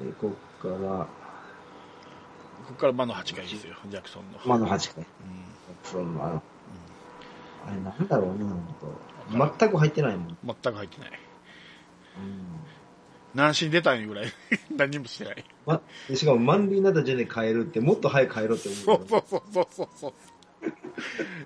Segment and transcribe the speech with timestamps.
[0.00, 0.74] えーこっから、
[1.06, 1.06] こ
[2.68, 4.38] こから魔の8回ですよ、ジャクソンの。
[4.46, 5.04] まだ8回。
[5.04, 5.06] うん
[5.82, 6.42] そのあの
[7.66, 9.54] あれなんだろうね、ほんと。
[9.58, 10.28] 全く入ってないもん。
[10.28, 10.36] うん。
[10.44, 11.10] 全く入ってない。
[13.34, 14.32] 何しに出たんぐらい
[14.76, 15.44] 何もしてない。
[15.66, 19.08] ま、でしかも満塁になった時点で変えるって、もっと早く変えろってそ思うう。
[19.08, 20.12] そうそうそうそうそう。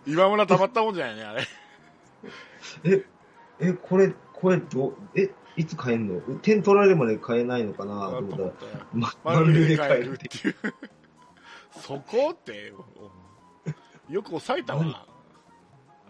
[0.07, 1.47] 今村たまったもんじゃないね、あれ。
[2.85, 3.05] え、
[3.61, 6.21] え、これ、これどう、え、いつ変えんの？
[6.39, 8.09] 点取られるまで変えないのかな？
[8.11, 10.29] と思ったら、ま、満塁で変えるって。
[10.29, 10.55] ていう。
[11.81, 12.73] そこって、
[14.09, 15.07] よく抑えたわ。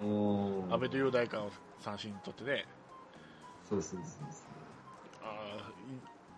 [0.00, 2.66] うん安倍と雄大館を三振取ってね、
[3.68, 4.46] そうそうそうそう。
[5.24, 5.26] あ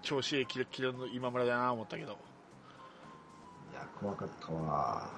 [0.03, 2.13] ー調子いいキレッキレの今村だな思ったけど、
[3.73, 5.11] いや、怖かったわ。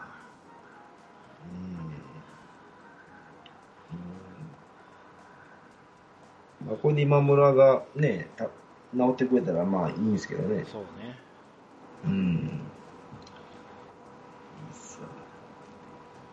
[1.44, 1.58] うん。
[3.96, 4.21] うん。
[6.66, 8.50] まあ、これで今村がね、た治
[9.12, 10.64] ってくれたらまあいいんですけどね。
[10.70, 11.18] そうね。
[12.04, 12.60] うん。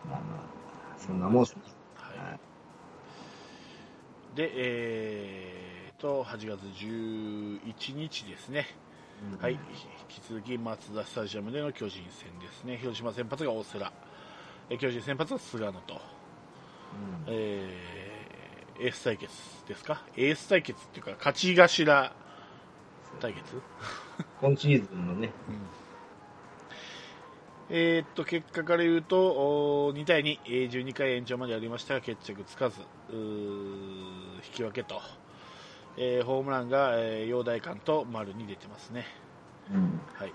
[0.08, 1.62] まあまあ、そんなもんっすね。
[1.94, 2.40] はい。
[4.36, 8.66] で、えーと、8月11日ですね。
[9.34, 9.52] うんはい。
[9.52, 9.58] 引
[10.08, 12.76] き続き、マツダスタジアムでの巨人戦ですね。
[12.76, 13.86] 広島先発が大瀬良。
[14.70, 15.94] え巨人先発は菅野と。
[15.94, 18.09] うんえー
[18.80, 19.32] エース対決
[19.68, 20.02] ですか？
[20.16, 22.12] エース対決っていうか、勝ち頭
[23.20, 23.60] 対決？
[24.40, 25.30] 今シーズンのね、
[27.68, 32.80] えーっと、結果から言うと、おー2対2、えー12回延長までやりましたが、決着つかず、
[33.12, 35.00] 引き分けと、
[35.98, 39.04] えーホームランが、えー、陽大館と丸に出てますね。
[39.70, 40.32] うん、はい。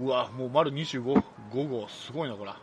[0.00, 2.56] うわ、もう丸25、5号、すごいな、こら。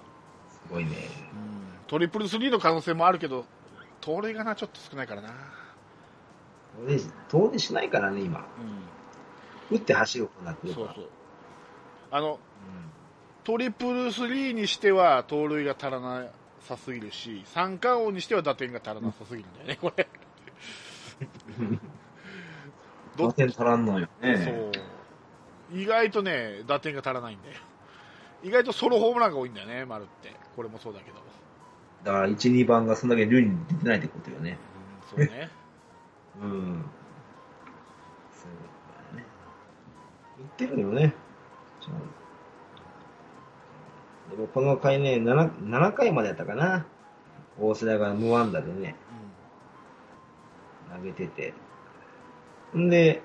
[0.50, 0.92] すごいね。
[1.34, 3.46] うん、トリプルスリーの可能性もあるけど、
[4.04, 5.30] 盗塁がな、ちょっと少ないからな。
[6.78, 8.46] 遠出遠出しないからね、今。
[9.72, 10.88] う打って走ることになってん、るから。
[10.88, 11.10] そうそう。
[12.12, 12.40] あの、
[13.46, 16.28] トリプルスリーにしては盗塁が足らな
[16.60, 20.08] さすぎるし、三冠王にしては打点が足らなさすぎるんだよね、これ。
[21.60, 21.80] うん。
[23.18, 24.38] 打点足らんのよね。
[24.38, 25.80] そう。
[25.80, 27.56] 意外とね、打点が足らないんだよ。
[28.44, 30.34] 意外とソロホームランが多いんだよね、丸って。
[30.58, 31.18] これもそうだけど。
[32.04, 34.58] だから、1、2番がそんだけ塁に出てないってことよね。
[35.18, 35.50] うん、そうね。
[36.42, 36.86] うん。
[38.32, 38.52] そう
[39.14, 39.26] だね。
[40.38, 41.14] 言ってるよね。
[44.32, 46.86] でもこの回ね、7, 7回までやったかな。
[47.60, 48.96] 大瀬良が無安打でね、
[50.96, 51.54] 投げてて。
[52.76, 53.22] んで、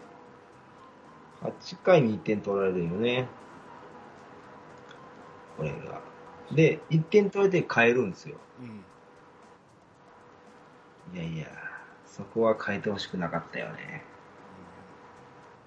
[1.40, 3.26] 8回に1点取られるよね。
[5.56, 6.07] これが。
[6.52, 8.36] で、1点取られて変えるんですよ。
[8.60, 8.84] うん。
[11.12, 11.16] うん。
[11.16, 11.46] いやいや、
[12.06, 14.04] そこは変えてほしくなかったよね。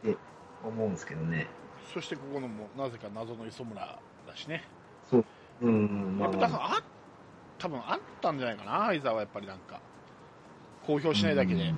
[0.08, 0.18] って
[0.64, 1.48] 思うんですけどね。
[1.94, 4.64] そしてここのも、なぜか謎の磯村だしね。
[5.10, 5.26] そう。
[5.62, 6.84] うん、まあ、やっぱだからあ、
[7.60, 9.80] 多分あったんじゃないかな、相沢はやっぱりなんか。
[10.88, 11.64] 公表しないだけで。
[11.64, 11.76] うん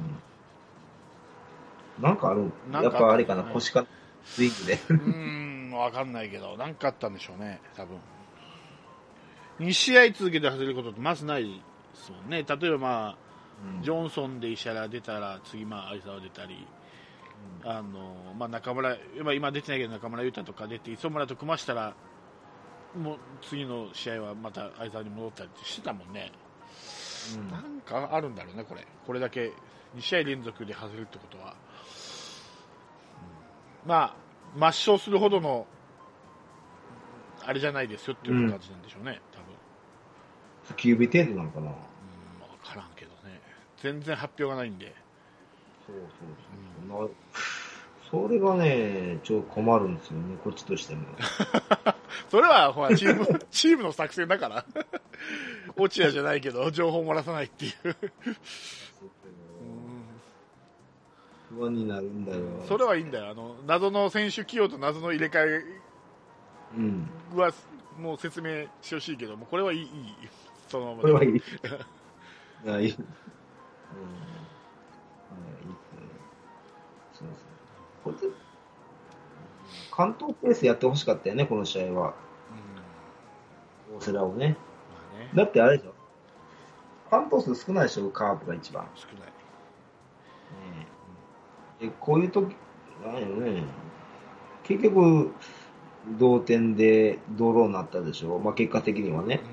[2.01, 3.85] なんかあるなんかやっぱあれかな、腰か、
[4.25, 4.73] スイングで。
[4.89, 7.99] うーん、わかんないけど、なんかあったんでしょうね、多分。
[9.59, 11.49] 2試合続けて外れることってまずないで
[11.93, 12.43] すもんね。
[12.43, 13.17] 例えばまあ、
[13.83, 16.67] ジョンソンで石原出たら、次まあ、相沢出たり、
[17.63, 21.95] あの、まあ中村、まあ今出てないけど中村優太とか出て、磯村と組ましたら、
[22.95, 26.31] もう次の試合はまた相沢に戻ったりしてたもんね。
[27.37, 28.85] うんなんかあるんだろうね、これ。
[29.05, 29.53] これだけ
[29.95, 31.55] 2試合連続で外れるってことは。
[33.85, 34.15] うんま
[34.55, 35.65] あ、抹消するほどの、
[37.45, 39.42] あれじゃないですよっていう感じなんでしょうね、多分。
[40.65, 41.67] 普及日程度なのかな。
[41.67, 41.77] うん、わ
[42.63, 43.41] からんけどね。
[43.81, 44.93] 全然発表がないんで。
[45.85, 46.07] そうそう
[46.87, 47.07] そう。
[47.07, 47.09] な
[48.13, 51.01] それがね、ちょっと困るんですよね、こっちとしても。
[52.29, 54.65] それは、ほら、チーム、 チームの作戦だから。
[55.75, 57.95] 落合じゃないけど、情報を漏らさないっていう。
[61.49, 62.39] 不安になるんだよ。
[62.67, 63.29] それはいいんだよ。
[63.29, 65.63] あの、謎の選手起用と謎の入れ替
[66.77, 67.09] うん。
[67.33, 67.51] えは、
[67.99, 69.87] もう説明してほしいけども、これはいい、いい。
[70.73, 71.37] そのままでこれはいい。
[71.37, 72.89] いや、いい。
[72.89, 72.89] うん。
[72.89, 72.95] はい、いいっ
[75.77, 76.01] すね。
[77.13, 77.27] そう
[78.03, 78.15] そう。
[78.15, 78.33] これで、
[79.91, 82.15] 関東ペースやってほしかったよね、この試合は。
[83.91, 83.97] うん。
[83.97, 84.57] 大瀬良をね。
[84.89, 85.93] まあね、だってあれでしょ。
[87.11, 88.87] 関東数少ないでしょ、カープが一番。
[88.95, 89.33] 少ない。
[91.79, 92.55] でこういう時
[93.05, 93.63] なんよね、
[94.63, 95.33] 結局、
[96.17, 99.37] 同点でドローになったでしょ、まあ、結果的にはね。
[99.37, 99.52] でも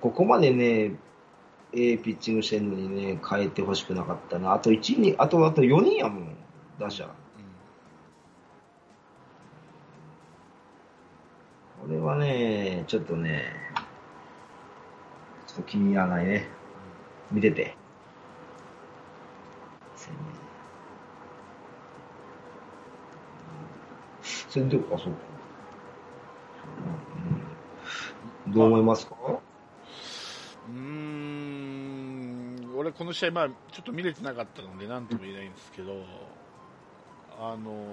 [0.00, 0.96] ここまでね、
[1.72, 4.54] ええピッチングしてるのにね、変えてほしくなかったな。
[4.54, 6.36] あと1人、あと、あと4人やもん、
[6.78, 7.08] 打者。
[11.82, 13.52] これはね、ちょっとね、
[15.46, 16.48] ちょっと気に入らないね。
[17.30, 17.76] 見てて。
[24.48, 25.18] 先手か、そうか。
[28.48, 29.53] どう思いますか、まあ
[32.84, 36.04] 俺、この試合、まあ、ちょっと見れてなかったので、なんとも言えないんですけど、
[37.40, 37.86] あの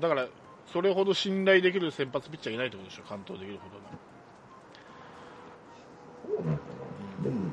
[0.00, 0.28] だから、
[0.72, 3.74] それほど信頼できる先発ピッチャーいないってことでしょ、完投できるほど
[6.36, 6.38] の。
[6.38, 6.62] そうなのか
[7.18, 7.24] な。
[7.24, 7.50] でも、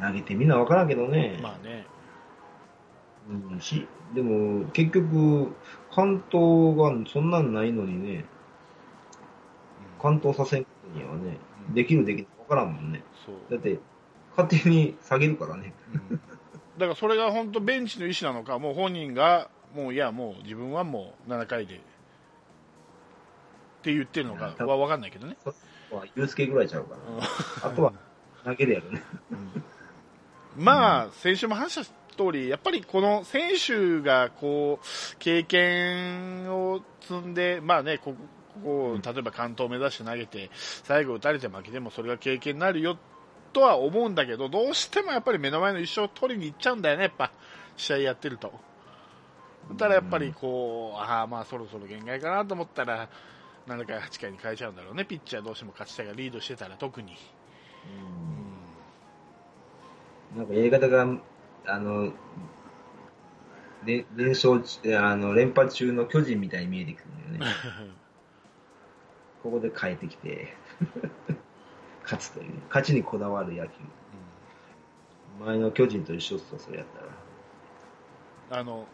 [0.00, 1.38] 投げてみんなわからんけどね。
[1.42, 1.86] まあね、
[3.52, 5.54] うん、し、でも、結局、
[5.90, 8.26] 関東がそんなんないのにね、
[10.00, 11.38] 関東させんことにはね、
[11.68, 13.02] うんできるできないわからんもんね。
[13.24, 13.78] そうだって、
[14.36, 15.72] 勝手に下げるからね。
[16.10, 16.20] うん
[16.78, 21.78] だからそれが本当、ベンチの意思なのか、もう本人が、もういや、もう自分はもう7回でっ
[23.82, 25.36] て言ってるのかは分かんないけどね。
[25.92, 26.96] まあ、ユースケぐらいちゃうか
[27.62, 27.68] ら。
[27.68, 27.92] あとは、
[28.44, 29.02] 投げるやろね。
[30.56, 38.14] まあ、先週も話した通り、やっぱりこの選手がこう経験を積んで、まあね、こ
[38.62, 42.96] こ例えば関東を目指して投げて、最後打たれて負けてもそれが経験になるよ
[43.54, 47.30] とは思うんだけど、どうしてもやっぱり目の前の一勝を取りに行っちゃうんだよね、やっぱ
[47.76, 48.52] 試合やってると。
[49.70, 53.08] だからやっぱりこう、ああ、まあそろそろ限界かなと思ったら、
[53.66, 57.16] 7回、8回に変えちゃうんだろうね、ピッチャーどうしても勝ちたいがリードしてたら特に。
[60.36, 61.06] なんかやり方が、
[61.66, 62.12] あの、
[63.86, 67.56] で連勝中、あの、連覇中の巨人みたいに見えてくるんだよね。
[69.42, 70.56] ここで変えてきて、
[72.04, 73.70] 勝つという、勝ちにこだわる野球。
[75.40, 76.86] 前の巨人と一緒っすよ、それやっ
[78.50, 78.60] たら。
[78.60, 78.86] あの、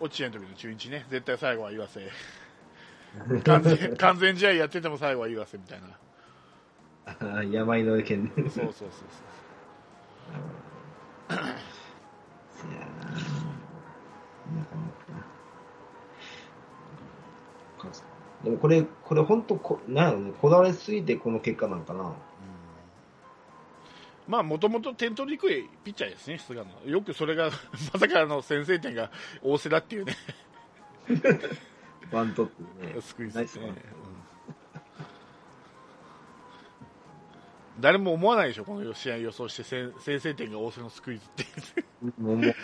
[0.00, 2.00] 落合の時の中日ね、絶対最後は言わせ。
[3.44, 5.86] 完全完全試合やってても最後は言わせみたいな。
[7.06, 7.10] あ
[7.42, 8.48] ー山井の意見で。
[8.48, 8.90] そうそうそうそう。
[12.50, 12.86] せやな
[14.58, 14.82] なかな
[17.78, 17.94] かか
[18.44, 22.14] でもこれ、これ本当こ、なんやろね、こだわりすぎてこの結果なんかな。
[24.26, 26.90] まあ、もともと点取りにくいピッチャーですね、菅野。
[26.90, 27.50] よくそれが、
[27.92, 29.10] まさかの先制点が
[29.42, 30.16] 大瀬だっていうね、
[32.12, 33.00] バントっていうね。
[33.00, 33.46] スクイズね。
[33.56, 33.76] うん
[37.80, 41.44] 誰も思わないでしょ、この試合予想して先先制点が大瀬のスクイズって。
[42.18, 42.54] 思うない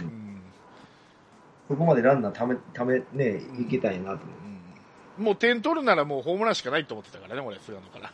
[0.00, 0.40] うん
[1.68, 4.43] そこまでランナーため、ため、ね、いけたいなと思
[5.18, 8.12] もう点取るならもうホームランしかないと思ってたからね、俺、菅野から。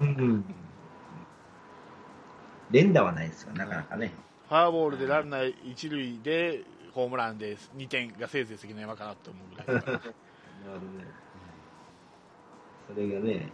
[0.00, 0.04] う。
[0.04, 0.44] うん。
[2.70, 4.12] 連打はないですよ、なかなかね。
[4.48, 6.62] フォアボールでランナー一塁で
[6.92, 11.06] ホームランで2点がせいぜい関の山かなと思うぐらいだから なるほどね。
[12.88, 13.48] それがね、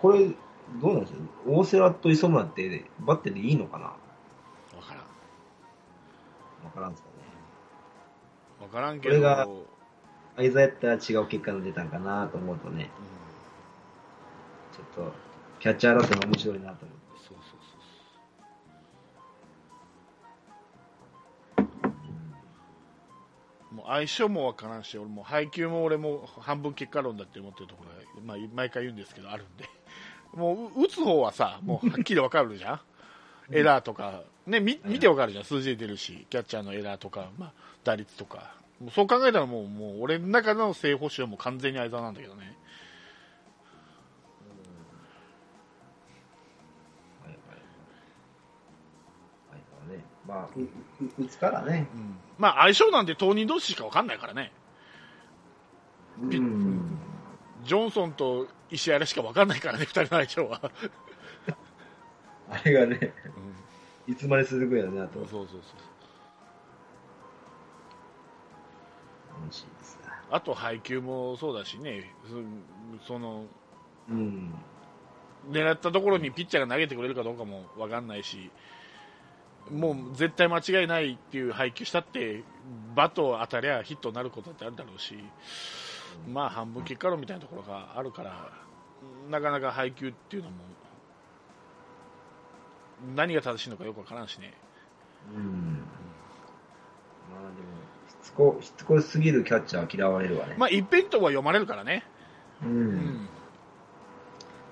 [0.00, 0.28] これ、
[0.80, 1.18] どうなんですか？
[1.46, 3.86] 大瀬良と磯村ってバッテリーいいのかな？
[3.86, 3.96] わ
[4.78, 7.08] 分からんからんすか？
[7.08, 7.11] ね。
[8.62, 9.66] 分からんけこれがど、
[10.36, 12.90] 相座やったら違う結果が出たんかなと思うとね、
[14.72, 15.12] ちょっと、
[15.58, 16.86] キャッチャー争いが面白いなと思って。
[16.86, 17.18] うん。
[17.18, 17.76] そうそうそ
[23.72, 29.64] うもう相性も分からんし俺も配球も俺も半分結果論だって思ってるところが、まあ、毎回言うんですけどあるんで。
[30.34, 32.80] もうう打つ方はさもうはっきり分かるじゃん。
[33.50, 35.44] エラーとか、ね、見見て分かるじゃん。
[35.44, 37.52] 数字で出るしキャッチャーのエラーとか、まあ、
[37.84, 38.54] 打率とか
[38.94, 42.56] そう考えたらもうもう俺の中の正捕手はもう完全に相沢なんだけどね。
[50.26, 50.68] まあ、うう
[51.24, 51.86] 打つからね。
[51.94, 54.52] うんまあ相性なんて当人同士しか分かんないからね
[56.30, 56.98] ピうん。
[57.64, 60.60] ジョンソンと石原しか分かんないからね、2人の相性は。
[62.50, 63.12] あれがね、
[64.06, 65.28] いつまで続くやろなとそう。
[65.28, 65.91] そうそう楽し
[70.32, 72.10] あと配球もそうだしね、
[73.00, 73.44] そその
[74.08, 74.54] うん。
[75.50, 78.50] 狙ったところにピッチャーが投げてくれるかどうかも分かんないし、
[79.70, 82.44] もう絶対間違いないっていう配球したって、
[82.94, 85.18] バット当たりゃヒットになることだってあるだろうし、
[86.28, 88.50] まあ半分結果論みたいなところがあるから、
[89.30, 90.56] なかなか配球っていうのも、
[93.14, 94.54] 何が正しいのかよく分からんしね。
[95.34, 95.84] うん。
[97.30, 97.81] まあでも、し
[98.32, 100.54] つこ、しつこすぎるキャッチャーは嫌われるわね。
[100.58, 102.04] まあ一辺倒は読まれるからね。
[102.62, 102.66] う。
[102.66, 103.28] うんん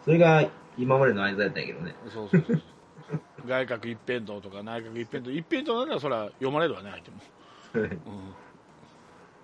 [0.05, 0.49] それが
[0.79, 1.95] 今までの間やったんやけどね。
[2.09, 2.63] そうそうそう
[3.47, 7.17] 外角一辺倒とか内角一辺倒一辺倒ならそれは読まれるわね相手も、
[7.75, 8.01] うん、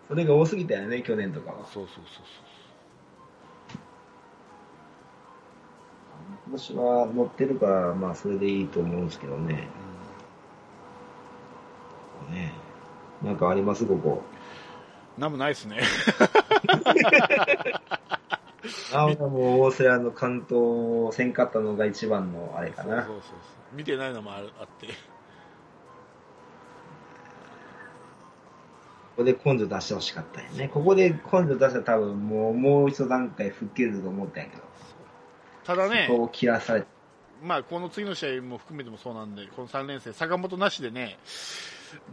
[0.09, 1.67] それが多すぎたよね、去年とかは。
[1.67, 2.25] そうそうそう
[6.47, 9.69] 今年は乗ってるから、まあそれでいいと思うんですけどね。
[12.31, 12.66] ね
[13.23, 14.23] なんかあります、ここ。
[15.19, 15.81] なんもないですね。
[18.93, 23.05] ああ、もう大瀬良の関東をせんかったのが一番のあれかな。
[23.05, 24.87] そうそうそう見てないのもあるあって。
[24.87, 24.93] こ
[29.23, 30.69] こで根性出してほしかったよね。
[30.69, 31.19] ここで根
[31.49, 34.63] 性出したら多分もう、もう一段階吹っ切れると思ったんやけど。
[35.65, 36.87] ただねそ、こを切らされて。
[37.43, 41.19] まあ、この次の試合も含めてもそうなんで、この3連戦、坂本なしでね、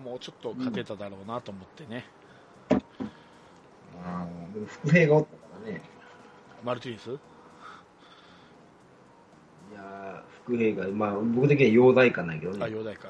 [0.03, 2.05] もうちょっと勝てただろうなと思ってね、
[2.69, 5.81] あーでも副兵がおったからね。
[6.63, 7.09] マルティニス？
[7.09, 7.13] い
[9.75, 12.75] やー、副兵が、まあ僕的には容体感ないけどあ、ね。
[12.75, 13.09] 陽大か。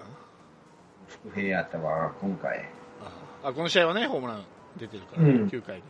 [1.08, 2.70] 副兵やったわ、今回。
[3.44, 4.44] あ、この試合はね、ホームラン
[4.78, 5.84] 出てるから、うん9回に。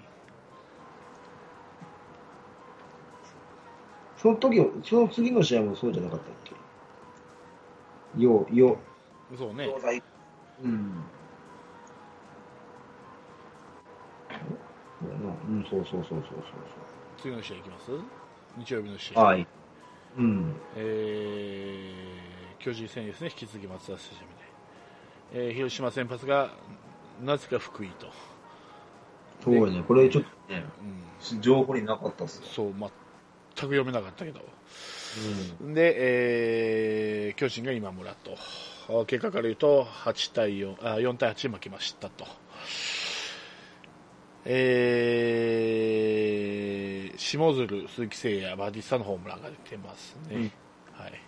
[4.17, 6.53] その時、その次の試合もそうじゃなかったっけ？
[8.23, 8.77] よう、よ
[9.37, 9.69] そうね
[10.63, 11.13] う、、容体。
[15.49, 15.65] うん。
[15.69, 16.43] そうそうそうそうそう
[17.21, 17.91] 次の試合いきます
[18.57, 19.15] 日曜日の試。
[19.15, 19.21] 合。
[19.21, 19.47] はい。
[20.17, 20.55] うん。
[20.75, 24.23] えー、巨人戦ですね、引き続き松田スタジア
[25.35, 25.47] ムで。
[25.47, 26.51] えー、広島先発が、
[27.23, 28.07] なぜか福井と。
[29.43, 29.83] そうやね。
[29.87, 30.63] これちょっとね、
[31.33, 32.43] うん、情報になかったっすよ。
[32.45, 32.91] そう、全く
[33.55, 34.41] 読めなかったけど。
[35.61, 35.73] うん。
[35.73, 35.95] で、
[37.27, 38.37] えー巨人が今村と。
[38.89, 42.25] あ結果から言うと、8対4、あ4対8負けましたと。
[44.45, 50.35] えー、下鶴、鈴木誠也、バディスタのホームランが出てますね。
[50.35, 50.51] うん
[50.93, 51.21] はい。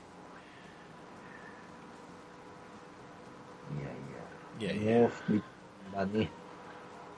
[4.59, 4.75] いやいや。
[4.75, 5.43] いやいや、もう福井
[5.93, 6.29] だね。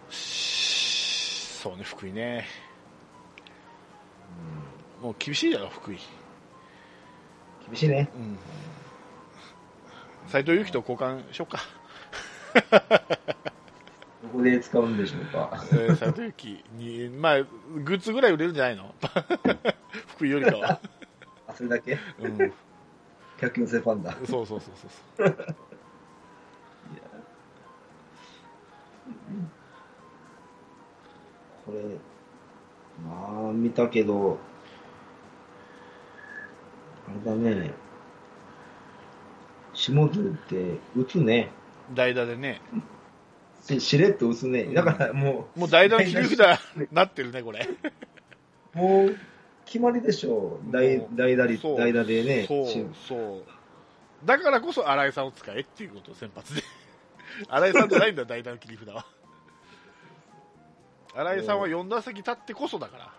[0.09, 2.45] そうね、福井ね。
[5.01, 5.97] もう厳しいだろ、福井。
[7.67, 8.09] 厳しいね。
[8.15, 8.37] うん。
[10.29, 11.59] 斎藤佑樹と交換しようか。
[14.23, 15.51] どこで使うんでしょうか。
[15.71, 17.47] えー斎藤佑樹に、まあ、グ
[17.95, 18.93] ッズぐらい売れるんじゃないの？
[20.15, 20.79] 福井よりかは。
[21.47, 21.97] あ、それだけ？
[22.19, 22.53] うん。
[23.39, 24.13] 客寄せファンだ。
[24.25, 24.87] そうそうそうそ
[25.25, 25.55] うそう。
[31.65, 31.79] これ、
[33.05, 34.37] まあ、見たけど、
[37.07, 37.73] あれだね。
[39.73, 41.51] 下津って打つね。
[41.93, 42.61] 代打でね。
[43.61, 44.65] ししれっと打つね。
[44.73, 46.59] だからももう代打の切り札
[46.91, 47.69] なってるね、これ。
[48.75, 49.15] う、 もう、
[49.65, 50.71] 決まりでしょう。
[50.71, 52.45] 代代打率、代打でね。
[52.47, 53.43] そうし、そう。
[54.25, 56.61] だからこそ新井さんを使えっていうことを先発で。
[57.47, 59.05] 新井さんじゃないんだよ、代打の切り札は。
[61.13, 63.13] 新井さんは4打席立ってこそだから。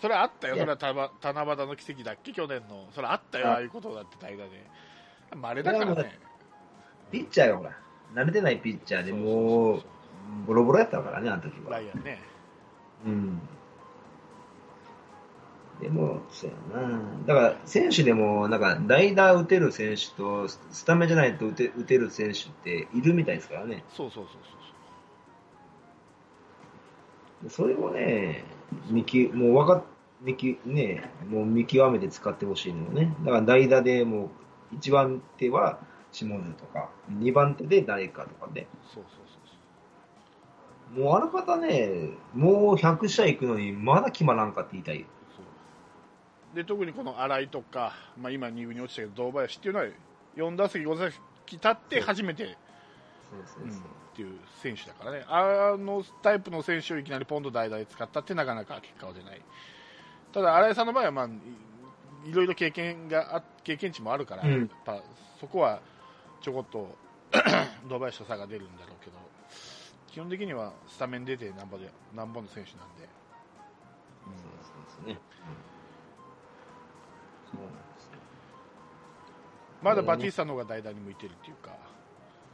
[0.00, 2.88] それはあったよ、それはたば七夕の奇跡だっけ、去年の。
[2.92, 4.66] それはあったよ、あああいうことだって代打で。
[5.36, 6.18] 稀だからね。
[7.10, 7.76] ピッチャーがほら、
[8.14, 9.82] 慣れてないピッチャーでもう
[10.46, 11.80] ボロボロやったからね、あの時はラ。
[11.80, 12.18] イアンね。
[13.06, 13.40] うん。
[15.80, 17.00] でも、そうやな。
[17.26, 23.82] だから、選手でも、なんか、代打打てる選手と、スタメンじゃないと打て打てる選手っているみたいですからね。
[23.88, 24.50] そうそうそうそ
[27.46, 28.44] うそれをね、
[28.90, 29.84] 見き、もう分かっ、
[30.20, 33.14] 見き、ね、もう見極めて使ってほしいのよね。
[33.24, 34.30] だから代打でも
[34.72, 35.78] う、1番手は
[36.12, 39.48] 下津とか、2番手で誰かとかで、そうそうそう
[40.94, 41.04] そう。
[41.04, 45.06] もうあらかたね、もう100試合行くのに、まだ決まらんかって言いたいよ。
[45.36, 45.42] そ
[46.52, 46.56] う。
[46.56, 49.86] で特にこの新井とか、まあ、今2軍に落ちたけど堂林っていうのは
[50.36, 51.20] 4打席5打席
[51.52, 52.56] 立って初めて、
[53.46, 53.64] そう。
[53.64, 55.24] うんっていう選手だからね。
[55.28, 59.40] あのタイプの選手をいきなりポンと代打で使ったってなかなか結果は出ない
[60.32, 65.02] ただ新井さんの場合は、まあ、いいろいろ経験があ経験値もあるから、うんやっぱ
[65.40, 65.80] そこは
[66.42, 66.94] ちょこっと
[67.88, 69.16] 堂林と差が出るんだろうけど
[70.08, 73.08] 基本的にはスタメン出てなんぼでなんぼの選手なんで、
[74.26, 75.18] うんそうですね。
[77.50, 78.10] そうなんですよ。
[79.82, 81.76] まだバティスタの方が代打に向いてるっていうか、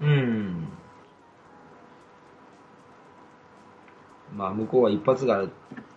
[0.00, 0.68] うん。
[4.34, 5.50] まあ、向こうは一発がある、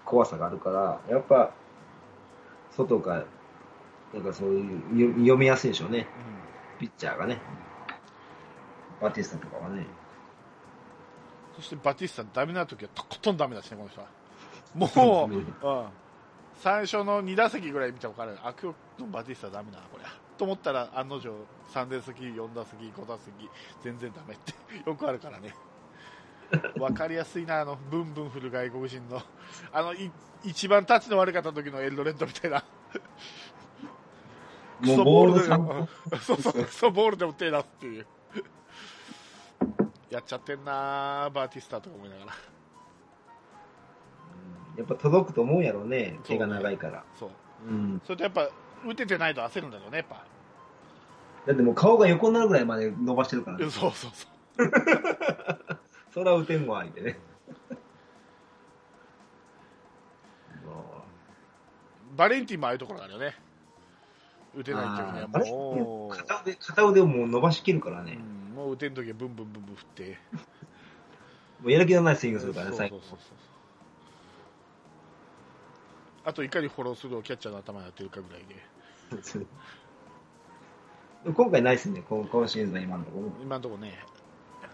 [0.06, 1.54] 怖さがあるから、やっぱ、
[2.86, 3.26] 外が、
[4.14, 6.08] なんかそういう、よ読みやすいでしょうね。
[6.80, 7.40] ピッチャーがね。
[9.02, 9.86] バティスタとかはね。
[11.60, 14.08] そしてバティスタダメな時はとことんダメだしねこの人は
[14.74, 15.88] もう、うんうん、
[16.56, 20.06] 最初の2打席ぐらい見て分かるあ今日のバティスタダメだなこれ
[20.38, 21.30] と思ったら案の定
[21.74, 23.50] 3打席4打席5打席
[23.82, 24.54] 全然ダメって
[24.90, 25.54] よくあるからね
[26.80, 29.22] わかりやすいな、あの、ブンブン振る外国人の、
[29.72, 30.12] あの、い
[30.44, 32.64] 一番タッチの悪かった時のエルドレッドみたいな。
[34.82, 35.90] ク もうソボールでも、
[36.22, 38.08] そうそう、クソボールでも手出すっていう。
[40.10, 42.32] やっちゃってんなバーティスタとか思いながら。
[44.78, 47.04] やっぱ届くと思うやろうね手が長いから。
[47.20, 47.30] そう。
[47.68, 48.02] うん。
[48.06, 48.50] それとやっぱ、
[48.88, 50.24] 打ててないと焦るんだろうね、やっぱ。
[51.46, 53.70] だってもう顔が横になるぐらいまで伸ばしてるからね。
[53.70, 54.30] そうそうそう。
[56.12, 57.20] それは打てんわ、相手ね。
[60.66, 61.04] も
[62.18, 63.36] バレンティンもああいうところがあるよね。
[64.56, 68.16] 打てうない時にはあーあれも片腕、片腕をもう伸ばしきるからう、うね。
[68.16, 70.18] ん、もう打てん時はブンブンブンブン振って。
[71.62, 73.02] もうやる気のないスイングするからね、最後
[76.24, 78.56] あといかにフォロースルーをキャッチャーの頭にやってるかぐらいで、
[81.34, 83.32] 今回ないっすね、今今シーズンは今のところ。
[83.42, 84.06] 今のところね、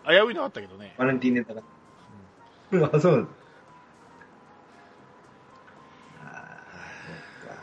[0.08, 1.62] 危ういのあったけどね、バレンティンネタが。
[1.62, 3.36] あ、そうなんです。
[6.24, 6.62] ああ、
[7.42, 7.56] そっか。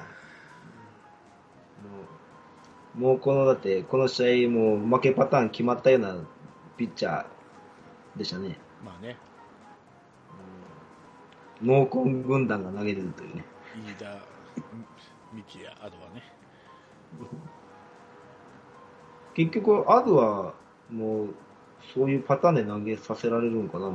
[3.01, 6.17] もう、もうこの、だって、この試合、もう負けパターン決まったような
[6.77, 8.59] ピッチャーでしたね。
[8.85, 9.17] まあね、
[11.63, 13.45] 濃紺軍団が投げれるというね。
[13.87, 14.19] 飯田、
[15.33, 16.23] ミキヤ、アドはね、
[19.35, 20.55] 結局、アドは、
[20.91, 21.35] もう、
[21.95, 23.95] そういうパターンで投げさせられるんかな、もう。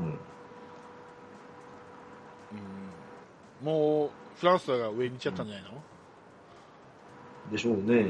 [3.62, 5.70] うん、もうフランスが上に行っちゃったんじゃないの、
[7.52, 8.08] でしょうね。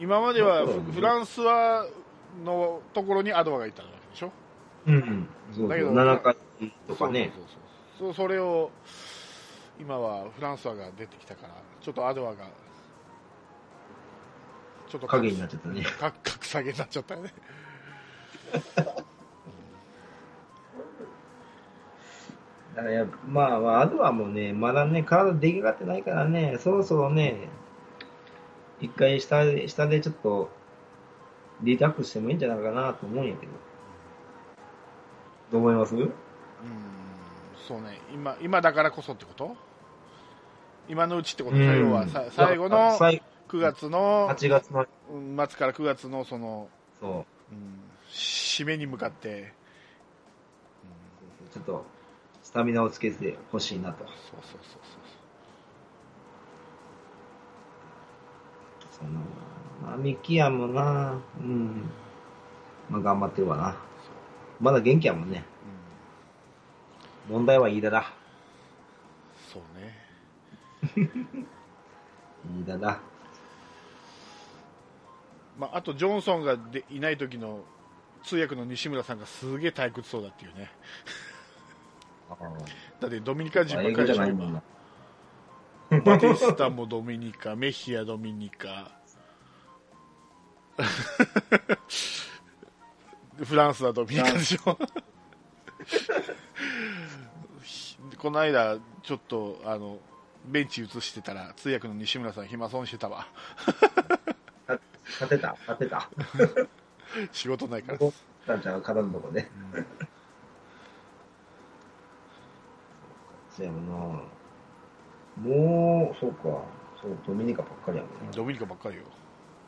[0.00, 1.86] 今まではフランスは
[2.44, 4.32] のところにアドワがいたわけでしょ、
[4.86, 5.28] うん、うん。
[5.54, 5.68] そう。
[5.68, 6.36] だけど7回
[6.88, 7.32] とかね。
[7.34, 7.62] そうそうそう
[7.98, 8.70] そうそれを
[9.78, 12.46] 今はフランスワが出てきたからちょっとアドワが
[14.88, 15.82] ちょっと影になっちゃったね。
[15.82, 17.32] か 格下げになっちゃったよね
[22.74, 27.48] だからやまあまあ、あとはもうね、まだね、体出来上がってないからね、そろそろね、
[28.80, 30.50] 一回下で、下でちょっと、
[31.62, 33.52] リラックスしてもいいんじゃないかなと思うんやけど。
[35.52, 35.94] どう思います？
[35.94, 36.10] うん
[37.68, 38.00] そうね。
[38.12, 39.54] 今今だからこそってこと？
[40.88, 41.56] 今のうちってこと？
[41.56, 41.62] うん。
[41.62, 46.68] さ要はさ最後の最9月の8月の、うん末から9月のその、
[47.00, 47.78] そう、うん、
[48.12, 49.52] 締めに向かって、
[51.52, 51.84] ちょっと、
[52.42, 54.04] スタミナをつけてほしいなと。
[54.04, 54.82] そうそうそうそう
[58.90, 59.10] その、
[59.82, 61.90] まあ、ミキヤもな、うん。
[62.90, 63.76] まあ、頑張ってるわな。
[64.60, 65.44] まだ元気やもんね。
[67.28, 68.12] うん問題は飯田だ。
[69.52, 69.96] そうね
[72.60, 73.00] 飯田だ。
[75.58, 77.60] まあ、あとジョンソンがでいない時の
[78.24, 80.70] 通訳の西村さんがすげえ退屈そうだっていうね。
[83.00, 84.24] だってドミニカ人ばっかりでしょ。
[84.26, 84.62] 今。
[86.04, 88.90] バティスタもドミニカメヒアドミニカ。
[93.44, 94.78] フランスはドミニカでしょ。
[98.16, 99.98] この間ちょっとあの
[100.46, 103.26] ベンチ映してたら通訳の西村さん暇そうにしてたわ。
[104.66, 106.08] 勝てた勝てた。
[107.32, 108.12] 仕事ないからこ
[108.46, 109.48] たんちゃんが勝たんとこで。
[113.50, 115.50] そうやもんな。
[115.50, 116.42] もう、そうか。
[117.00, 118.32] そう、ドミニカばっかりやもんな。
[118.32, 119.02] ドミニカばっかりよ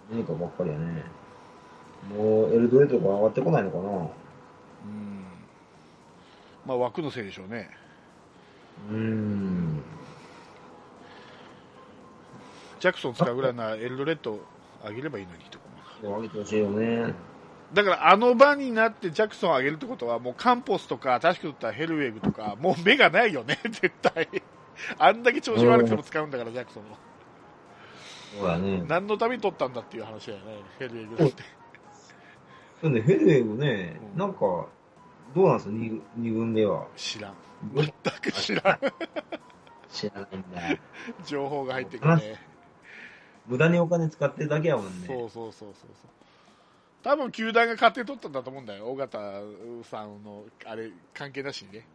[0.08, 1.04] ドミニカばっかりやね。
[2.08, 3.82] もう、エルドレッドが上がってこないのかな。
[3.84, 5.24] うん
[6.66, 7.70] まあ枠のせいでしょうね
[8.90, 9.82] うーん。
[12.80, 14.38] ジャクソン使うぐらいならエルドレッド
[14.86, 15.64] 上げればいいのにとか
[16.02, 17.14] 上げてほしいよね。
[17.72, 24.28] だからあの場になってジャクソンを上げるってことはもうカンポスとか確か言ったらヘルウェグとかもう目がないよね 絶対。
[24.98, 26.86] あんだけ調子悪くても使うんだからジャクソンを
[28.38, 28.84] そうだね。
[28.88, 30.44] 何のために取ったんだっていう話だよね
[30.78, 31.42] ヘルウェグだって。
[32.80, 32.90] そう。
[32.90, 34.18] ね、ヘルウェグね、うん。
[34.18, 34.38] なんか、
[35.34, 36.86] どうなんすか、二二軍では。
[36.96, 37.34] 知らん。
[37.74, 37.86] 全
[38.20, 38.78] く知らん。
[39.88, 40.80] 知らないんだ。
[41.24, 42.40] 情報が入ってくるね。
[43.46, 45.06] 無駄にお金使ってるだけやもんね。
[45.06, 46.10] そうそうそうそうそう
[47.04, 48.88] 多分球団が勝手に取ったんだと思うんだよ。
[48.88, 49.18] 尾形
[49.82, 51.86] さんのあれ関係なしにね。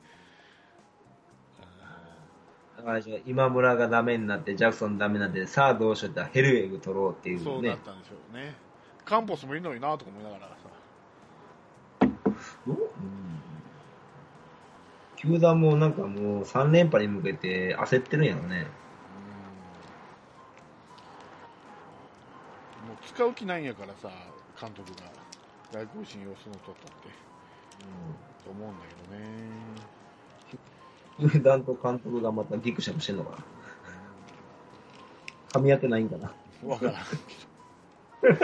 [2.78, 7.44] だから今村がダメになって、ジャクソンダメになって、さあどうしようってヘルウェグ取ろうっていうね。
[7.44, 7.78] そうなっ。
[7.80, 8.56] たんでしょうね。
[9.04, 10.56] カンポスもいいのになとか思いながらさ。
[12.68, 12.78] どう？
[12.78, 12.88] うん。
[15.18, 18.68] 球団もなんかもう3連覇に向けて焦ってるんやろね。
[22.88, 24.10] もう使う気ないんやからさ
[24.60, 25.10] 監督が
[25.72, 27.08] 外国人をその取ったって
[28.44, 29.24] と思うんだけどね。
[31.32, 33.38] 球団と監督がまたギクシャクしてんのかな。
[35.52, 36.34] 噛み合ってないんかな。
[36.66, 37.00] わからんけ
[38.28, 38.36] な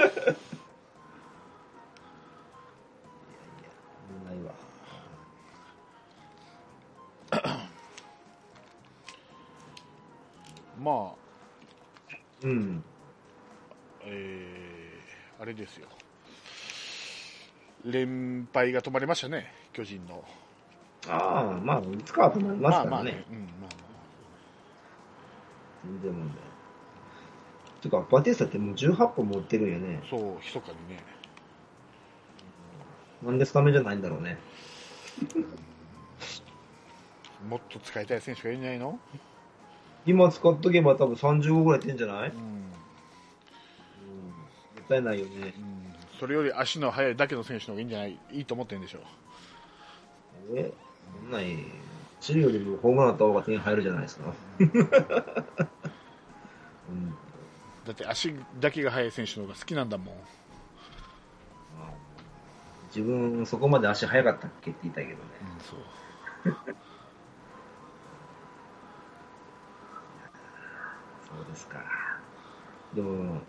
[4.34, 4.54] いわ。
[7.32, 7.40] ど。
[10.82, 11.16] まあ、
[12.44, 12.84] うん。
[14.04, 15.88] えー、あれですよ。
[17.86, 20.24] 連敗が止まりましたね、巨人の。
[21.08, 23.24] ああ、まあ、いつかは止まりますからね。
[25.84, 27.82] 全然問題ない。
[27.82, 30.10] てか、バティスタってもう18本持ってるんよねあ。。
[30.10, 31.04] そう、密かにね。
[33.24, 34.40] なんでスタメンじゃないんだろうね。
[37.48, 39.00] もっと使いたい選手がいないの？
[40.08, 42.36] 今使っとけば多分30号ぐらいいってんじゃない、うん。
[42.36, 42.40] も
[44.82, 45.54] ったいないよね。
[45.58, 45.86] うん
[46.20, 48.18] それより足の速いだけの選手の方がいいんじゃない？
[48.32, 49.02] いいと思ってるんでしょう。
[50.58, 50.72] え
[51.22, 51.58] そんない、
[52.22, 54.34] チリよりもホームラン打った方が点入るじゃないですか。
[54.60, 54.64] う
[56.94, 57.10] ん、
[57.86, 60.16] だって足だけが速い選手の方が好きなんだもん。
[62.96, 65.24] 自分、そこまで足速かったっけって言いたいけどね。
[65.42, 65.80] うん、そう。
[71.28, 71.84] そうですか。
[72.94, 73.42] でも、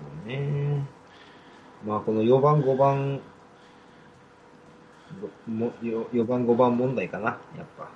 [0.00, 0.86] まあそうね。
[1.86, 3.20] まあ、この4番、5番、
[5.46, 7.88] もよ4番、5番問題かな、やっぱ。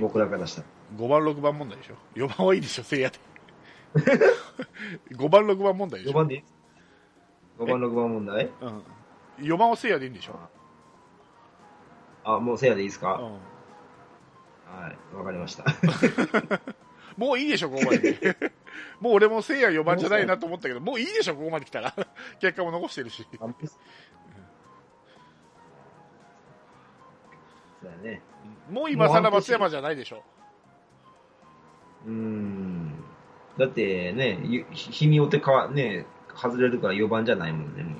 [0.00, 0.66] 僕らからしたら。
[0.96, 3.18] 5番、6番問題でしょ？4番はいいでしょ、せいやで。
[5.16, 6.18] 5番、6番問題でし4ょ。
[6.18, 6.44] 番でいい
[7.58, 8.50] ?5 番、6番問題？
[8.60, 8.82] うん。
[9.38, 10.38] 4番はせいやでいいんでしょ？
[12.24, 13.24] あ、もうせいやでいいですか、うん。
[13.24, 15.64] はい、わかりました。
[17.18, 18.36] もういいでしょ、ここまで。
[19.00, 21.92] もう俺もせいや4番じゃないなと思ったけど、もういいでしょ、ここまで来たら。
[22.38, 23.26] 結果も残してるし。
[28.70, 30.22] もう今更松山じゃないでしょ。
[32.06, 33.02] うん。
[33.58, 34.38] だってね、
[34.70, 37.98] 日によってか、ね、外れるから4番じゃないもんね、もう。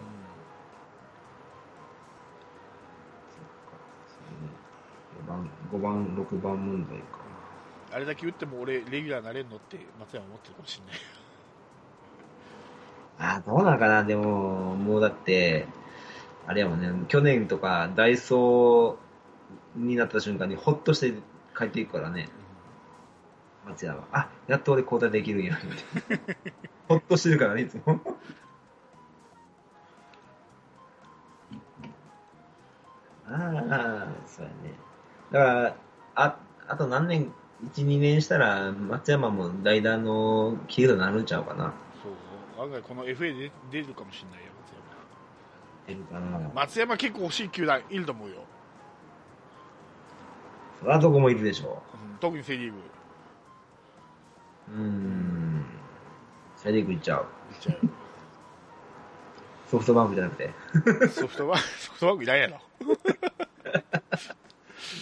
[5.72, 7.27] 5番、6番問題か。
[7.92, 11.00] あれだけ打っても俺、レギュラーなれんのって松山思ってるかもしれない。
[13.20, 15.66] あーどうなんかな、でも、もうだって、
[16.46, 21.14] あれやもんね、去年とかダイソーになった瞬間にほっとして
[21.56, 22.28] 帰っていくからね、
[23.66, 24.06] 松山は。
[24.12, 25.66] あ、やっと俺交代できるんや、って。
[26.88, 28.00] ほっとしてるからね、いつも。
[33.26, 34.74] ああ、そうやね。
[35.32, 35.76] だから、
[36.14, 36.36] あ、
[36.68, 37.32] あと何年、
[37.64, 41.74] 1、2年したら、松山も代打のキードになるんちゃうかな。
[42.56, 42.64] そう。
[42.64, 44.52] 案外この FA で出るかもしれないよ、
[45.86, 46.38] 出るかな。
[46.38, 46.54] 松山。
[46.54, 48.36] 松山結構欲しい球団いると思うよ。
[50.80, 52.78] それはどこもいるでしょうん特にセ・リーグ。
[54.74, 54.76] う。
[54.76, 55.64] うーん。
[56.56, 57.26] セリーグ行っちゃう。
[57.52, 57.78] いっちゃう
[59.70, 60.50] ソフトバンクじゃなくて。
[61.10, 62.60] ソフトバンク、ソフトバンクいらんやろ。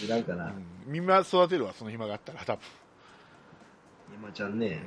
[0.03, 0.45] いらんかな。
[0.45, 2.61] うんみんな育てるわ、その暇があったら、多分。
[4.15, 4.81] 今ちゃんね。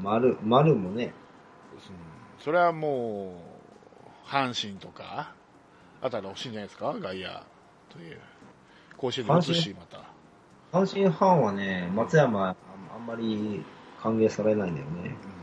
[0.00, 1.04] 丸、丸もね。
[1.04, 1.12] うん
[2.42, 3.42] それはも
[4.24, 5.32] う、阪神とか、
[6.00, 7.10] あたり欲しいんじゃないですか、外野
[7.90, 8.20] という。
[8.96, 10.04] 甲子園で打つし、また。
[10.72, 12.56] 阪神ファンはね、松山
[12.94, 13.64] あんまり
[14.00, 15.08] 歓迎されないんだよね。
[15.10, 15.38] うん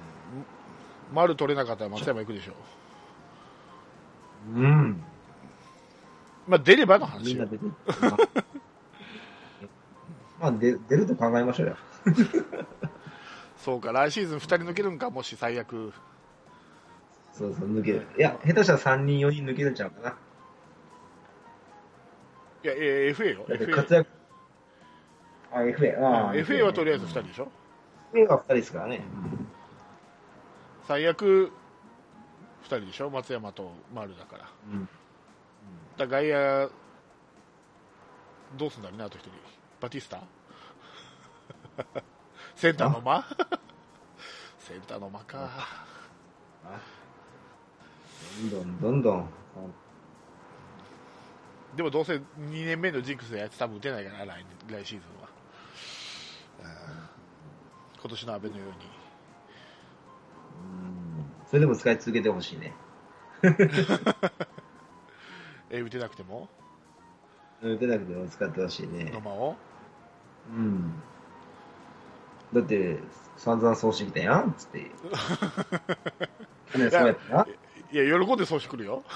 [1.13, 2.53] 丸取れなかったら松山行くでしょ。
[4.55, 5.03] うん。
[6.47, 7.33] まあ、出ればの話よ。
[7.33, 7.71] みんな出てる。
[10.39, 11.77] まあ、で出ると考えましょうよ。
[13.57, 15.93] そうか、来シーズン2人抜けるんか、もし最悪。
[17.33, 18.05] そうそう、抜ける。
[18.17, 20.09] いや、下手したら3人、4人抜けるんちゃうかな。
[22.63, 23.45] いや、え FA よ。
[23.47, 24.09] だって FA 活躍。
[25.51, 26.03] あ、FA。
[26.03, 27.47] ああ FA はとりあえず2人でしょ。
[28.13, 29.01] FA は2人ですからね。
[30.87, 31.51] 最悪、
[32.63, 34.49] 2人でしょ、松山と丸だから。
[34.71, 34.89] うん。
[35.97, 36.69] ら外野、
[38.57, 39.31] どうすんだろうね、あと1人。
[39.81, 40.21] バティスタ？
[42.55, 43.25] センターの間？
[44.59, 45.49] センターの間か。
[48.51, 49.29] どんどん、どんどん。
[51.75, 52.21] でもどうせ2
[52.65, 55.29] 年目のジンクスのやつ多分打てないから、来来シーズンは。
[56.63, 57.09] うん
[58.01, 58.73] 今年の阿部のように。
[58.73, 58.77] う
[60.81, 62.73] んそれでも使い続けてほしいね。
[65.69, 66.47] え打てなくても？
[67.61, 69.19] 打てなくても使ってほしいね野。
[69.21, 69.55] 間を？
[70.49, 70.93] うん。
[72.53, 72.99] だって、
[73.37, 74.53] 散々そうしてきたやん？
[74.57, 74.79] つって。
[76.77, 77.47] ね、そうやったな
[77.91, 79.03] いや、喜んで送信来るよ。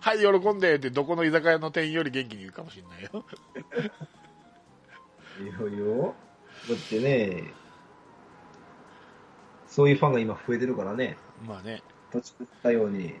[0.00, 3.24] はい、喜んでって、どこの居酒屋の店員より元気に言うかもしれないよ。
[5.40, 6.14] いよいよ。
[6.68, 7.52] だってね、
[9.66, 11.82] そういうファンが今増えてるからね、まあね。
[12.10, 13.14] 途中言ったように、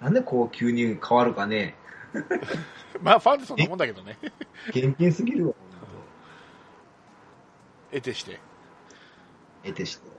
[0.00, 1.74] なんでこう急に変わるかね、
[3.02, 4.18] まあ、ファンってそんなもんだけどね。
[4.68, 5.54] 現金すぎるわ、
[7.92, 8.40] 得てして。
[9.64, 10.10] 得てして。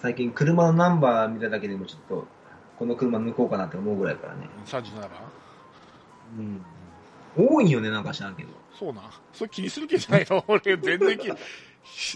[0.00, 2.26] 最近車のナンバー見ただけでもちょっと、
[2.78, 4.48] この車抜こうかなって思うぐらいからね。
[4.64, 5.10] 37番
[6.38, 6.64] うん。
[7.36, 8.48] 多いよね、なんか知らんけど。
[8.80, 9.04] そうなん。
[9.34, 11.30] それ気にする気じゃないの 俺、全然気、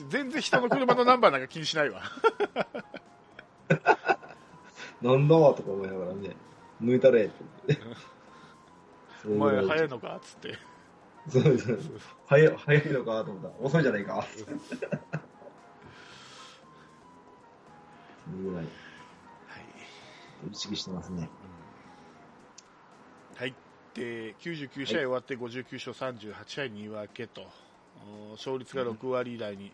[0.09, 2.01] 全然人の車のナンバーなんか気にしないわ。
[5.03, 6.35] なんだとか思いながらね、
[6.83, 7.79] 抜いたれって
[9.29, 10.59] お前早いのかっつって。
[11.29, 12.01] そうそうそう。
[12.27, 14.27] 早い、早いのかと思ったら、遅いじゃないか。
[14.33, 14.57] それ
[18.43, 18.71] ぐらいはい。
[20.51, 21.29] 意識してますね。
[23.95, 24.01] はい。
[24.01, 27.43] で、99試合終わって59勝38試合2分けと、
[28.29, 29.73] お勝率が6割台に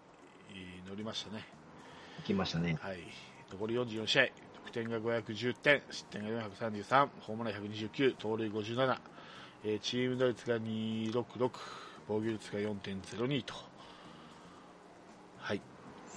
[0.54, 1.44] えー乗りましたね。
[2.24, 2.76] 来ましたね。
[2.80, 2.98] はい。
[3.50, 4.26] 残り44試合、
[4.64, 8.98] 得点が510点、失点が433、ホームラン129、盗塁57、
[9.64, 11.50] えーチーム打率が266、
[12.09, 13.54] 防御率が4.02と。
[15.38, 15.61] はい。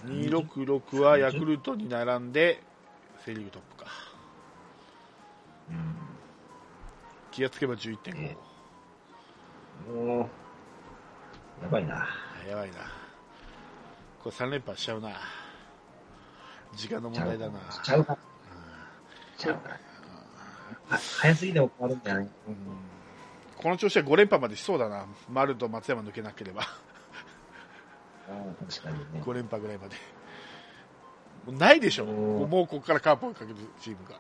[0.06, 2.62] 266はヤクルトに並んで、
[3.26, 3.92] セ・リーグトップか。
[7.34, 8.16] 気がつけば11.5。
[8.16, 8.38] え
[9.92, 10.30] も
[11.62, 12.04] う、やばいな。
[12.04, 12.08] あ
[12.48, 12.76] やばいな。
[14.24, 15.10] これ3連覇しちゃうな。
[16.76, 17.60] 時間の問題だな。
[17.84, 18.18] ちゃうか。
[19.38, 19.70] ちゃうか。
[20.90, 22.24] は早すぎても変わるんじゃない？
[22.24, 22.30] うん
[23.58, 25.06] この調子は5連覇までしそうだな。
[25.30, 26.64] 丸と松山抜けなければ。
[28.70, 29.22] 確かにね。
[29.24, 29.96] 5連覇ぐらいまで。
[31.48, 32.06] ないでしょ。
[32.06, 34.20] もうここからカープをかけるチームが。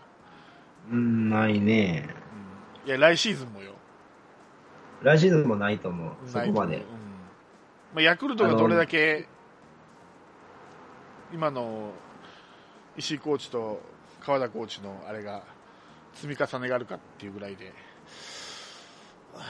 [0.91, 2.09] うん、ないね。
[2.85, 3.73] いや、来シーズンもよ。
[5.01, 6.11] 来シーズンもないと思う。
[6.27, 6.83] そないうんこまで。
[7.93, 9.27] まあ、ヤクルトがどれだけ、
[11.33, 11.91] 今の
[12.97, 13.81] 石井コーチと
[14.21, 15.43] 川田コーチのあれが
[16.13, 17.73] 積み重ねがあるかっていうぐらいで、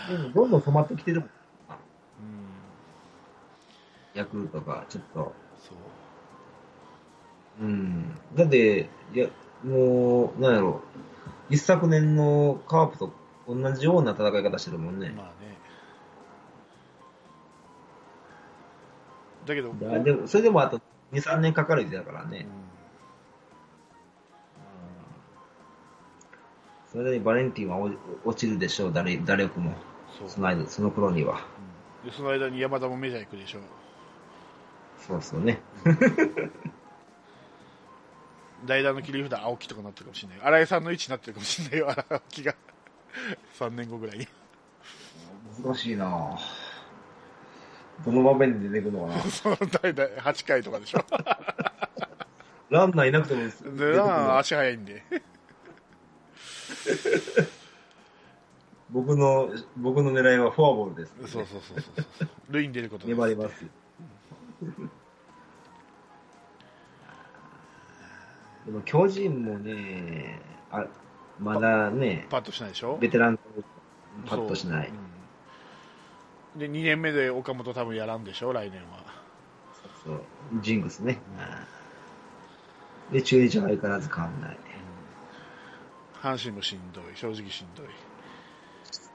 [0.10, 1.30] でもどんどん染まってきてるもん。
[1.30, 1.34] うん、
[4.14, 5.34] ヤクルトが、ちょっと。
[5.60, 5.74] そ
[7.62, 7.66] う。
[7.66, 8.16] うん。
[8.36, 9.28] だって、いや、
[9.64, 10.82] もう、なんやろ。
[11.50, 13.14] 一昨年のカープと
[13.48, 15.14] 同じような戦い方してるもんね。
[15.16, 15.58] まあね。
[19.46, 20.80] だけど、だでも、それでもあと
[21.12, 22.40] 2、3年かかる言ってたからね。
[22.40, 22.64] うん
[26.92, 29.74] それでバレンティンは落落ちるでしょう、誰、誰よくも。
[30.20, 31.44] そうその間、その頃には。
[31.58, 33.60] うんでその間に山田もメジャー行くでしょ
[35.08, 35.62] そうそうね。
[38.66, 42.56] 代打の切り札青木とかなってるかもしれない新井さんの位置になってるかもしれないよ青木が
[43.60, 44.20] 3年後ぐらい。
[44.20, 44.28] に
[45.64, 46.06] 難しいな。
[46.06, 46.64] ぁ
[48.06, 49.22] どの場面で出てくるのかな。
[49.30, 51.06] その代打8回とかでしょ。
[52.70, 55.04] ランナーいなくても出てくるでな足速いんで。
[58.90, 62.28] 僕の、僕の狙いはフォアボールです、そうそうそうそうそう。
[62.50, 63.16] 塁に出ることです。
[63.16, 63.70] 粘りますよ。
[68.66, 70.40] でも巨人もね、
[70.72, 70.86] あ
[71.40, 72.98] まだね、パッとしないでしょ？
[73.00, 73.40] ベテラン
[74.26, 74.88] パッとしない。
[74.88, 75.14] そううん
[76.60, 78.54] で2年目で岡本多分やらんでしょ？
[78.54, 79.04] 来年は
[80.06, 80.22] そう
[80.62, 81.20] ジングスね。
[83.12, 84.58] で、中日は相変わらず変わんない。
[86.22, 87.84] 阪神もしんどい正直しんど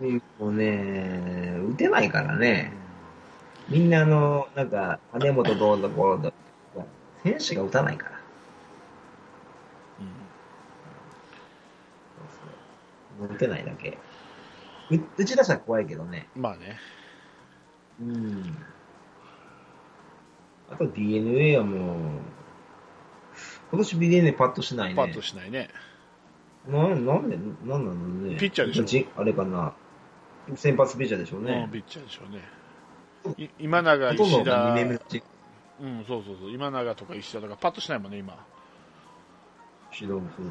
[0.06, 2.72] い、でもね、打てないからね。
[3.68, 6.32] みんなあの、なんか、金本どうだこうだ、
[7.22, 8.17] 選手が打たないから。
[13.26, 13.98] 打てないだけ。
[14.90, 16.28] う打ち出したら怖いけどね。
[16.36, 16.78] まあね
[18.00, 18.56] うん。
[20.70, 21.98] あと DNA はもう、
[23.70, 24.94] 今年 DNA パッとしないね。
[24.94, 25.68] パッとしないね
[26.66, 28.36] ななんで、なんなのね。
[28.36, 29.74] ピッチャーでしょじあれかな。
[30.54, 31.68] 先発ピッチャーでしょううんね。
[31.72, 32.42] ピッチャーでしょうね
[33.36, 35.22] い今永、石田、が2年目の時
[35.80, 38.36] うん、そうそうそう、今永とか石田とか、パッとしないもんね、今。
[39.92, 40.46] 指導もそう。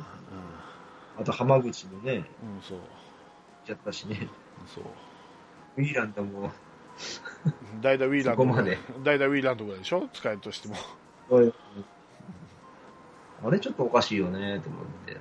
[1.19, 2.79] あと浜口もね、うん、そう、
[3.67, 4.27] やったしね。
[4.67, 4.83] そう。
[5.77, 6.51] ウィーランドも、
[7.81, 10.07] 代打ウィーランドそこまで代打ウィーランドぐらいでしょ？
[10.13, 10.75] 使えるとしても。
[13.45, 15.17] あれちょっとおかしいよね、と思って。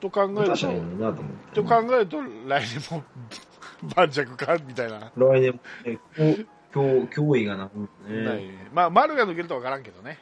[0.00, 1.54] と考えると確かにいいなと思って。
[1.54, 3.04] と考えると来年も
[3.96, 4.56] 盤石か？
[4.66, 5.98] みたいな、来年もね、
[6.72, 8.48] 脅脅威がなくないね。
[8.48, 10.18] ねまあ丸が抜けると分からんけどね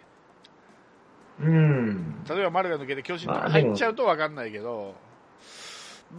[1.41, 2.25] うん。
[2.29, 4.95] 例えば丸が抜けて巨人とか入っちゃうと分かんないけど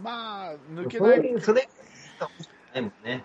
[0.02, 1.68] まあ抜けそない、れ、それ、
[2.80, 3.22] もんね。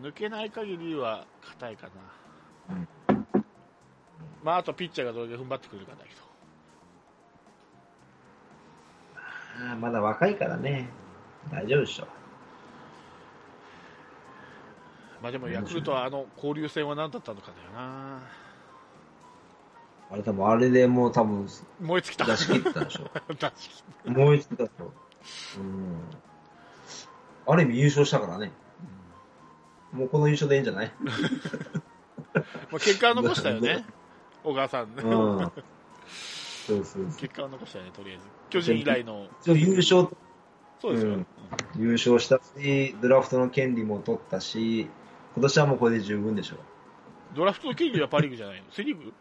[0.02, 1.88] ん抜けない限りは硬いか
[2.68, 2.88] な、うん
[4.42, 6.20] まああとピッチャーがどれだけ踏ん張ってくれるかだけど
[9.70, 10.88] あーまだ若いからね。
[11.50, 12.06] 大丈夫でしょ。
[15.20, 18.20] まあでもヤクルトはあの交流戦は何だったのかだよな
[20.10, 21.46] あれ多分、あれでもう多分、
[21.80, 23.10] 燃え尽きた出し切ったでしょ。
[23.28, 24.92] 出し切っ燃え尽きたでしょ。
[25.58, 26.00] うん。
[27.46, 28.52] ある意味優勝したからね。
[29.92, 30.92] もうこの優勝でいいんじゃない？
[31.02, 31.10] ま
[32.72, 33.84] あ、結果は残したよね
[34.44, 34.92] 小川さん、うん。
[35.00, 37.06] そうそう。
[37.16, 40.08] 結果は残したよねとりあえず巨人以来の優勝、
[40.80, 41.26] そうですよ、うん
[41.76, 44.88] 優勝したし、ドラフトの権利も取ったし、
[45.34, 46.56] 今年はもうこれで十分でしょ。
[47.34, 48.70] ドラフトの権利はパ・リーグじゃないの？
[48.70, 49.12] セ・リーグ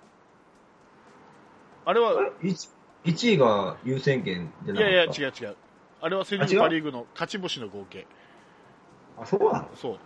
[1.89, 2.69] あれは 1,
[3.05, 4.91] 1位が優先権じゃいなかった？
[4.91, 5.55] やいや違う違う。
[6.01, 8.05] あれはセ・リーグパ・リーグの勝ち星の合計。
[9.17, 9.69] あ、そうなの？
[9.75, 9.99] そう。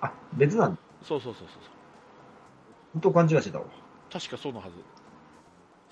[0.00, 0.80] あ、別なんだ。
[1.02, 1.62] そうそうそうそう。
[2.94, 3.64] 本当勘違いしてたわ。
[4.12, 4.70] 確かそうのはず。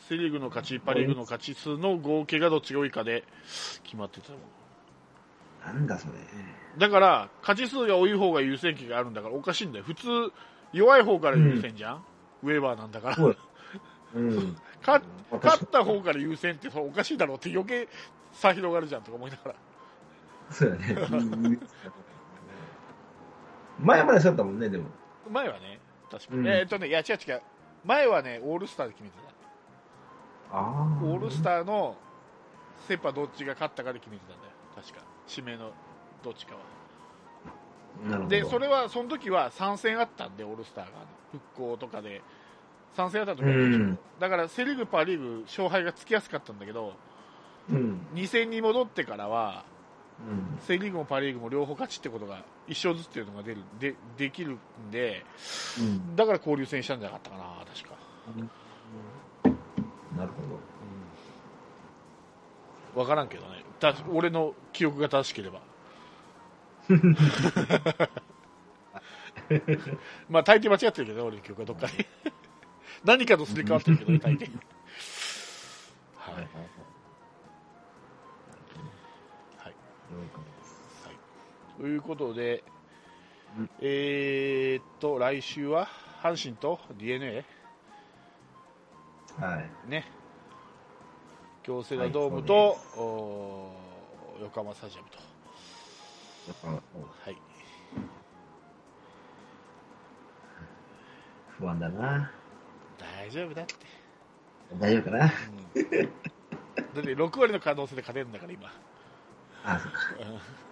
[0.08, 3.24] セ・リーグの勝ちパ・リーグの勝ち数の合計がどっちが多いかで
[3.82, 4.40] 決まってたもん。
[5.66, 6.12] なんだそれ。
[6.78, 9.84] だから勝ち数が多い方が優先権があるんだからおかしいんだよ。
[9.84, 10.32] 普通
[10.72, 12.04] 弱い方から優先じゃん、
[12.42, 13.16] ウェーバーなんだから。
[13.16, 13.40] そうだ
[14.14, 14.56] うん。
[14.86, 17.88] 勝った方から優先っておかしいだろうって余計
[18.32, 19.54] 差広がるじゃんとか思いながら。
[20.50, 20.86] そうやね。
[21.10, 21.60] う ん
[23.80, 24.84] 前までそうだったもんね、でも。
[25.30, 26.46] 前はね確かに、うん。
[26.46, 27.42] えーっとねいや違う違う。
[27.84, 30.56] 前はねオールスターで決めてた。
[30.56, 30.60] ああ。
[31.02, 31.96] オールスターの
[32.86, 34.52] セ・パどっちが勝ったかで決めてたんだよ。
[34.76, 35.00] 確か。
[35.28, 35.72] 指名の
[36.22, 36.60] どっちかは。
[38.08, 38.28] なるほど。
[38.28, 40.90] でそれはその時は3戦あったんでオールスターが。
[41.32, 42.22] 復興とかで
[42.96, 43.98] 3戦あった時は、うん。
[44.20, 46.92] だからセ・リーグパ・リーグ勝敗がつきやすかったんだけど
[47.70, 48.06] うん。
[48.14, 49.64] 2戦に戻ってからは
[50.20, 50.58] うん。
[50.60, 55.24] セ・リーグもパ・リーグも両方勝ちってことが1勝ずつっていうのが出るでできるんで
[55.80, 56.16] うん。
[56.16, 57.96] だから交流戦したんじゃなかったかな確か、
[60.16, 60.30] なる
[62.94, 65.60] ほ分からんけどねた俺の記憶が正しければ
[70.28, 72.06] まあ大抵間違ってるけどね俺の記憶はどっかで
[73.04, 74.50] 何かとすり替わってるけどね大抵。
[76.16, 76.46] はい、はい。
[81.78, 81.96] とい。
[81.96, 82.64] うことで、
[83.80, 85.88] えー、っと来週は
[86.22, 87.44] 阪神と d n a
[89.38, 89.90] はい。
[89.90, 90.06] ね
[91.62, 92.74] 京セラドームと、は
[94.40, 94.42] い。
[94.42, 95.18] 横浜スタジアムと、
[96.68, 96.80] は
[97.30, 97.36] い、
[101.58, 102.30] 不安だな。
[103.24, 103.74] 大丈夫だって、
[104.78, 105.24] 大丈夫かな？
[105.24, 105.30] うん、だ
[107.00, 108.70] って6割の可能性で勝てるんだから今
[109.64, 109.98] あ、そっか。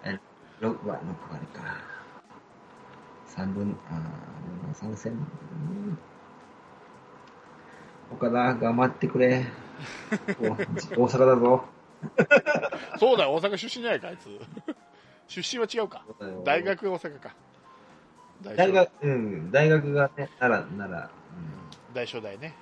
[0.05, 0.19] え、
[0.61, 1.77] 6は、6割か。
[3.35, 5.13] 3分、あー、3戦。
[5.13, 5.97] うん
[8.11, 9.47] 岡田、頑張ってくれ。
[10.39, 10.43] お
[11.05, 11.65] 大阪だぞ。
[12.99, 14.27] そうだよ大阪出身じゃないかあいつ
[15.27, 16.05] 出身は違うか
[16.43, 17.33] 大学が大阪か
[18.43, 21.09] 大大学、うん、大学がね、奈良、奈
[21.93, 22.55] 大正大ね。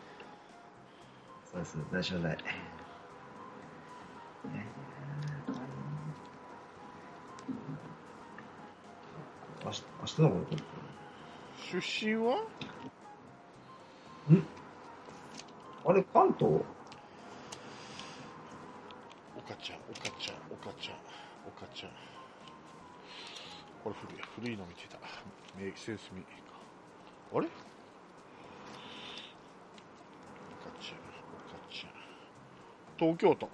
[1.50, 2.38] そうです、大正大。
[9.64, 10.58] 明日、明日のこと
[11.72, 12.44] 出身は？
[15.86, 16.62] あれ、関東？
[19.38, 20.96] 岡ちゃん岡ちゃん岡ちゃん
[21.48, 21.92] 岡ちゃん
[23.84, 24.98] これ古い古いの見てた。
[25.58, 26.24] 名センスミ
[27.34, 27.52] あれ岡
[30.80, 31.92] ちゃん岡ちゃん
[33.02, 33.50] 東京都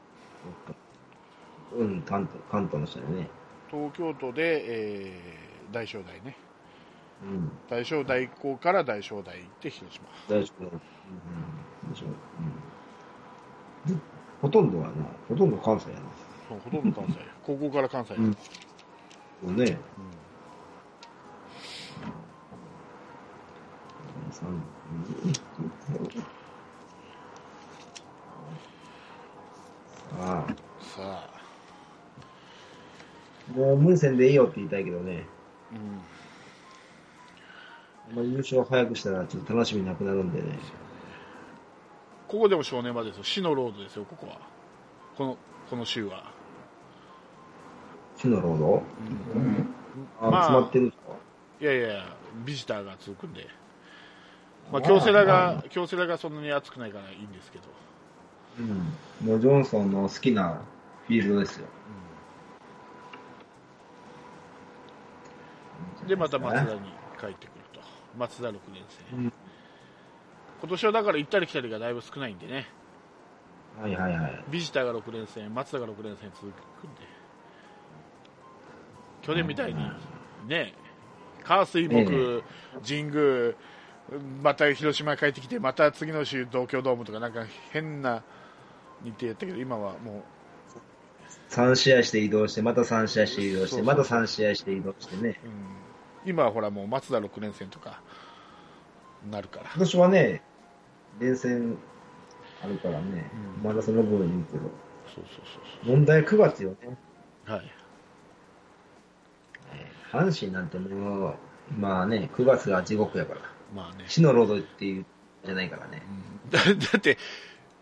[1.73, 3.29] うん、関東、関東の人だよね。
[3.71, 6.35] 東京都で、えー、大正大ね
[7.23, 7.51] うん。
[7.69, 10.63] 大正大校から大正大行って広島大丈夫。
[10.63, 10.69] うん。
[10.69, 12.09] 大丈夫。
[13.89, 14.01] うん。
[14.41, 14.93] ほとんどはな、
[15.29, 16.01] ほとんど関西やな。
[16.49, 17.17] そうほとんど関西
[17.47, 18.39] 高校から関西、うんそ
[19.43, 19.77] うね。
[24.31, 24.76] 三うん
[34.05, 35.25] もう無理せんでいいよって言いたいけどね。
[35.71, 35.77] うん、
[38.11, 40.57] あんまり優勝早くしたらちょっと楽しみなくなるんでね。
[42.27, 44.05] ここでも正念場ですよ死のロードですよ。
[44.05, 44.39] ここは。
[45.17, 45.37] この
[45.69, 46.31] この週は。
[48.17, 48.83] 死のロード？
[49.35, 49.69] うん。
[50.21, 51.13] あ、まあ詰まってるんですか？
[51.61, 52.05] いやいや、
[52.45, 53.47] ビジターが続くんで、
[54.71, 57.63] まあ、京セラが、京セラがそんなに暑くないからいいんですけど、
[58.59, 59.27] うん。
[59.27, 60.61] もうジョンソンの好きな
[61.07, 61.67] フィールドですよ。
[66.07, 66.79] で、また松田に
[67.19, 67.81] 帰ってくると、
[68.17, 69.15] 松田6年生。
[69.15, 69.33] うん。
[70.59, 72.67] 今年はだから行ったり来たりがだいぶ少ないんでね、
[73.79, 74.43] はいはいはい。
[74.49, 77.01] ビジターが6連戦、松田が6連戦続くんで、
[79.21, 79.91] 去年みたいに、
[80.47, 80.73] ね、
[81.43, 82.41] 火水木、え
[82.87, 83.53] 神宮、
[84.41, 88.23] また広島帰ってきて、また次の週、東京ドームとか、なんか変な
[89.03, 90.23] 日程やったけど、今はも
[91.49, 95.39] 3試合して移動して、また3試合して移動して、また3試合して移動してね。
[95.43, 95.53] う、うん、
[96.25, 98.01] 今はほら、もう松田6連戦とか
[99.29, 99.65] なるから。
[99.71, 100.41] 今年はね、
[101.19, 101.77] 連戦
[102.63, 104.59] あるからね、うんまだその分言うけど、
[105.13, 105.45] そうそう
[105.85, 106.97] そう問題は9月よね。
[107.45, 107.71] はい。
[110.11, 111.35] 阪神なんてもう、
[111.77, 113.41] まあね、9月が地獄やから。
[113.75, 114.05] まあね。
[114.07, 115.05] 死のロードっていう、
[115.45, 116.01] じゃないからね。
[116.43, 117.17] うん だだって、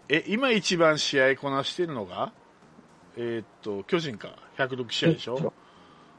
[0.10, 2.32] え、今一番試合こなしてるのが、
[3.16, 5.54] えーっと、巨人か、106試合でしょ？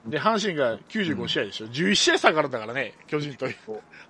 [0.07, 3.47] で、阪神が95試合でしょ、11試合差があるんだからね、巨人と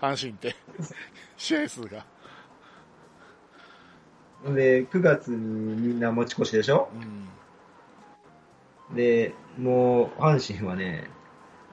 [0.00, 0.54] 阪神って、
[1.36, 2.04] 試合数が。
[4.54, 6.90] で、9月にみんな持ち越しでしょ
[8.90, 8.96] うん。
[8.96, 11.08] で、もう、阪神はね、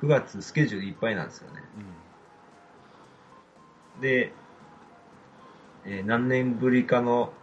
[0.01, 1.61] 9月スケジュールいっぱいなんですよね。
[4.01, 4.33] で、
[5.85, 7.33] えー何年ぶりかの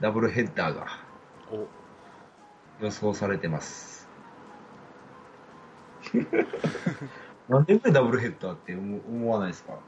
[0.00, 0.86] ダブルヘッダーが
[1.52, 1.58] うん。
[1.60, 1.68] お、
[2.80, 4.08] 予想されてます。
[7.48, 9.78] 何年ぶりダブルヘッダーって思思わないですか？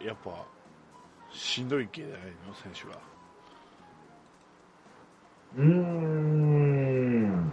[0.00, 0.46] やっぱ、
[1.32, 2.98] しんどい系じゃないの、選手は。
[5.56, 7.52] うーん。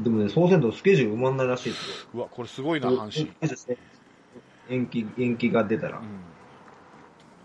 [0.00, 2.08] でもね、そうせんとスケジュール埋まんないらしいですよ。
[2.14, 3.34] うわ、これすごいな、阪神。
[4.68, 6.02] 延期、延期が出たらう。
[6.02, 6.04] ん。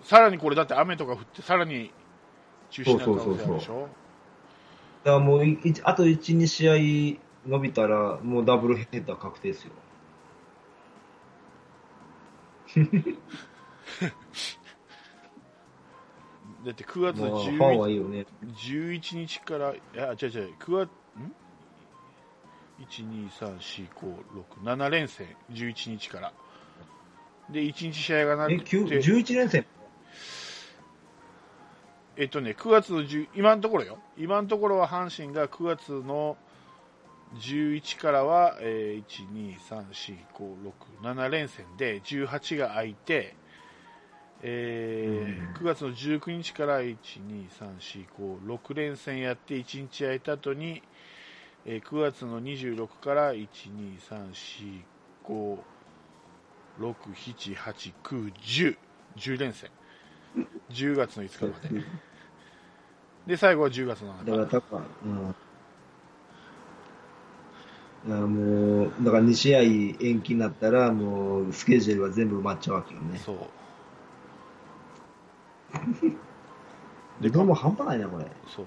[0.03, 1.91] さらにこれだって雨とか降って、さらに
[2.69, 3.81] 中止になる可能性あるでしょ？
[3.81, 3.87] だ
[5.03, 5.41] からもう
[5.83, 9.71] あと1、2試合伸びたら、もうダブルヘッダー確定ですよ。
[16.65, 18.25] だって9月まあ、フ11ァンはいいよね。
[18.45, 20.89] 11日から、いや、違う違う、9月、
[21.19, 21.35] ん
[22.85, 24.15] ?1、2、3、4、5、
[24.63, 26.33] 6、7連戦、11日から。
[27.49, 29.65] で、1日試合がなえ、く9て、11連戦？
[32.15, 33.97] えっとね、9月の10、今のところよ。
[34.17, 36.37] 今のところは阪神が9月の
[37.39, 40.55] 11からは、えー、1、2、3、4、5、
[41.01, 43.35] 6、7連戦で、18が空いて、
[44.43, 48.05] えーうん9月の19日から1、2、3、4、
[48.45, 50.83] 5、6連戦やって1日空いた後に、
[51.65, 54.81] えー9月の26から1、2、3、4、
[55.25, 55.57] 5、
[56.79, 58.77] 6、7、8、9、10、
[59.17, 59.71] 10連戦。
[60.69, 61.85] 10月の5日まで。
[63.27, 64.31] で、最後は10月の7日。
[64.31, 65.35] だから、たか、うん。
[68.05, 73.17] いや、もう、だから2試合延期になったら、もう、スケジュールは全部埋まっちゃうわけよね。
[73.19, 73.37] そう。
[77.23, 78.25] で、どうも半端ないな、これ。
[78.47, 78.65] そう。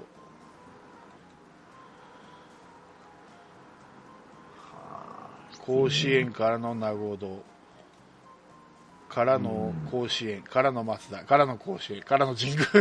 [5.66, 7.42] 甲子園からの名護堂。
[9.16, 12.60] からの甲子園、からの増田、からの甲子園、からの神宮。
[12.60, 12.76] いや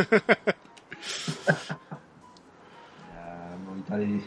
[3.56, 4.22] ーもうイタリ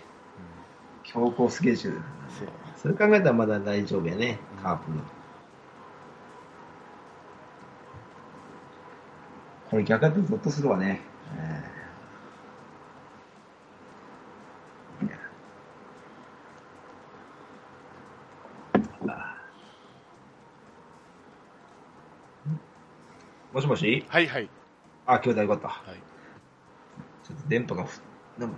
[1.05, 2.01] 強行スケジュール。
[2.31, 2.49] そう。
[2.79, 5.03] それ考えたらまだ大丈夫やね、カープの。
[9.71, 11.03] これ逆だとゾッとするわね。
[11.37, 15.19] えーいや
[19.07, 19.29] あ
[23.59, 24.05] もしもし？
[24.09, 24.49] はいはい。
[25.05, 25.67] あ、今日だよかった。
[25.67, 25.97] はい。
[27.27, 28.01] ちょっと電波がふ、
[28.39, 28.57] なんか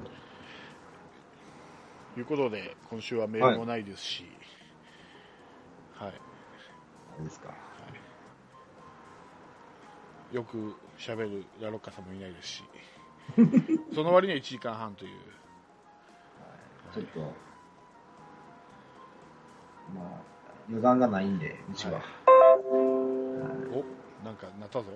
[2.15, 4.27] ということで、今週はメールもないですし、
[5.95, 6.09] はい。
[6.09, 6.13] あ
[7.19, 7.55] れですか？
[10.33, 12.63] よく喋るラロッカさんもいないですし、
[13.95, 15.19] その割には1時間半という。
[16.93, 17.21] ちょっと、
[19.95, 20.05] まあ、
[20.71, 21.93] 予断がないんで、うちは。
[21.95, 22.03] はい
[23.73, 23.85] お、
[24.25, 24.87] なんかなったぞ。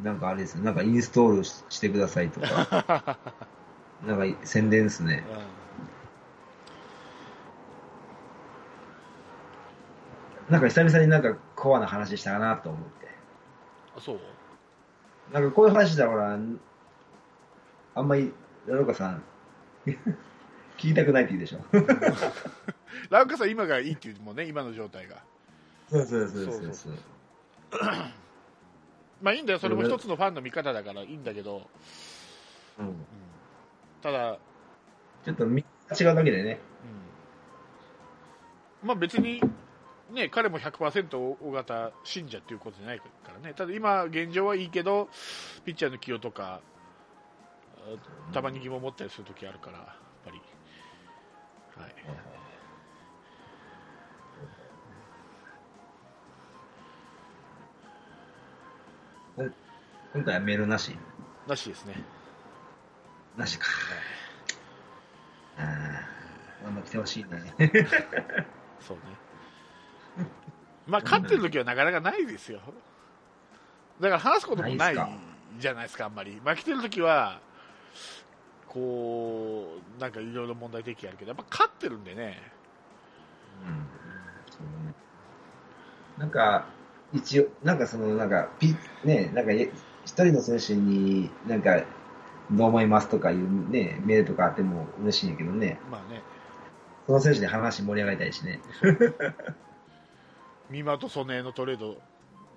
[0.00, 3.18] いなんかあれですね、なんかインストールししてくださいとか、
[4.06, 5.22] なんか宣伝ですね。
[10.48, 13.08] なんか久々になんかコアな話したかなと思って。
[13.96, 14.20] あそう？
[15.32, 16.38] なんかこういう話だから、
[17.94, 18.32] あんまり
[18.66, 19.22] ラロカさん、
[19.86, 19.96] 聞
[20.76, 21.60] きたくないって言うでしょ。
[23.10, 25.22] ラウカさん、今がいいっていうもんね、今の状態が。
[25.90, 26.74] そうそうそうそう。
[26.74, 26.92] そう。
[29.22, 31.68] まあいいんだよ、それも一つのファンの見方だからいいんだけど、
[32.78, 32.94] うん。
[34.02, 34.38] ただ、
[35.24, 35.64] ちょっとみ
[35.98, 36.58] 違うだけでね。
[38.82, 39.40] うん、まあ別に、
[40.10, 45.08] ね、彼も100%大型信者っていうことじゃないからね、ただ今、現状はいいけど、
[45.64, 46.60] ピッチャーの起用とか、
[47.78, 49.86] あたまに疑問を持ったりするときあるから、やっ
[50.24, 50.40] ぱり。
[51.76, 52.43] はい
[59.36, 60.96] 今回はメールなし？
[61.48, 62.02] らしいですね。
[63.36, 63.66] なしか。
[65.58, 67.54] ああ、頑張ってほしいね。
[68.80, 69.02] そうね。
[70.86, 72.60] まあ、勝ってる時はなかなかないですよ。
[74.00, 74.94] だから話すこともない
[75.58, 76.40] じゃないですか、あんまり。
[76.44, 77.40] 負けてる時は、
[78.68, 82.52] こう、なんかいろいろ問題提起あるけど、やっぱ勝ってるんでね。
[83.66, 83.86] うん
[84.50, 84.94] そうね
[86.18, 86.66] なんか、
[87.14, 89.70] 一応、なんかその、なんか、ピね、なんか、え
[90.04, 91.82] 一人の選手に、なんか、
[92.50, 96.22] どう思いますとかいうね、メールとかあっても嬉しいんやけどね、まあね、
[97.06, 98.60] その選手で話盛り上がりたいしね。
[100.70, 101.96] 美馬と曽根のトレード、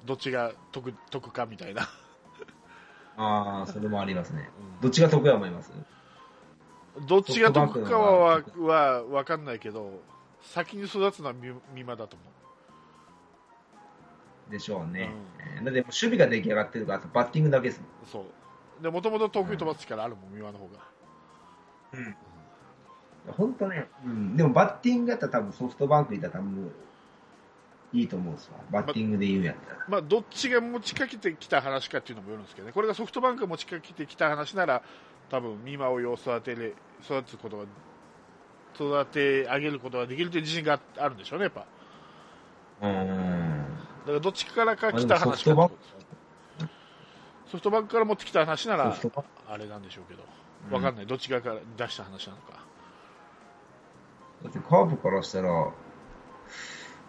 [0.06, 1.84] どっちが得得かみたいな。
[3.16, 4.50] ああ、それもありますね。
[4.76, 4.82] うん。
[4.82, 5.72] どっちが得や思います？
[7.08, 10.02] どっちが得かはは分かんないけど、
[10.42, 12.26] 先に育つのは美美馬だと思
[14.52, 15.10] でしょうね。
[15.40, 17.90] うえーだって守備が出来上がってるから、あとバッティングだけですもん。
[18.04, 18.08] う。
[18.08, 18.26] そ
[18.80, 18.84] う。
[18.84, 20.80] で、もともと遠くに飛ばす力あるもん、美馬の方が。
[21.94, 22.16] うん。
[23.34, 26.72] 本当ね、うん、でもバッティングやったら多分ソフトバンクいたら多分
[27.94, 28.60] いいと思うんですわ。
[28.72, 29.86] バッティングで言うんやったら。
[29.88, 34.82] まあ、どっちが持ちかけてきた話かっていうのもよるんですけどね、これがソフトバンクが持ちかけてきた話なら、
[35.30, 36.74] 多分美馬を育てれ
[37.04, 37.64] 育つことが、
[38.76, 41.66] 育て上げることができるという自信があるんでしょうね、やっぱ。
[42.82, 43.47] だうーん。
[44.08, 45.56] からどっちからか来た話ソ
[47.58, 47.90] フトバンク？
[47.94, 48.98] から持ってきた話なら
[49.48, 50.24] あれなんでしょうけど、
[50.70, 52.54] うんわかんない、どっち側から出した話なのか。
[54.44, 55.72] だってカープからしたら、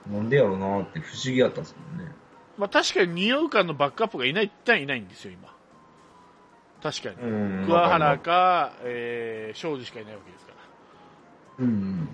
[0.06, 2.12] なんでやろうなって不思議やったんですもんね。
[2.56, 5.52] まあ、確かに二遊間のバックアップがいないっていないんですよ、今。
[6.80, 7.16] 確かに。
[7.28, 10.52] うん桑原か、えー、庄司しかいないわけですか
[11.58, 11.64] ら。
[11.64, 12.08] うんうん。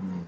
[0.00, 0.21] うん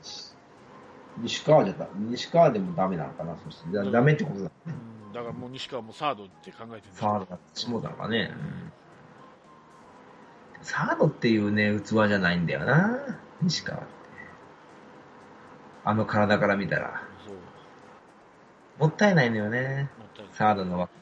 [1.18, 3.76] 西川じゃだ、西川でもダメなのかな、そして。
[3.76, 4.50] だダメってことだ。
[4.66, 8.32] うんだからもう西川もサードって考えてるサードが下だからね。
[10.60, 12.98] サードっていうね、器じゃないんだよな、
[13.40, 13.86] 西川って。
[15.84, 17.02] あの体から見たら。
[18.78, 19.88] もったいないのよね、
[20.32, 20.92] サードの枠。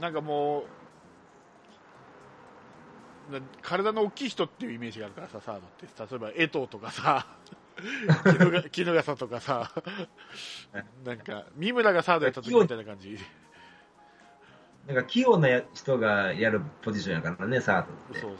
[0.00, 0.66] なんかもう、な
[3.62, 6.14] 体の大きい人っていうイメージがあるからさ、サードって。
[6.14, 7.26] 例えば、江藤とかさ、
[8.74, 9.70] 衣笠とかさ、
[11.04, 13.18] なんか、三村がサードやった時みたいな感じ。
[14.86, 18.20] なんか器用なや人がやるポジションやからね、サードって。
[18.20, 18.38] そうそう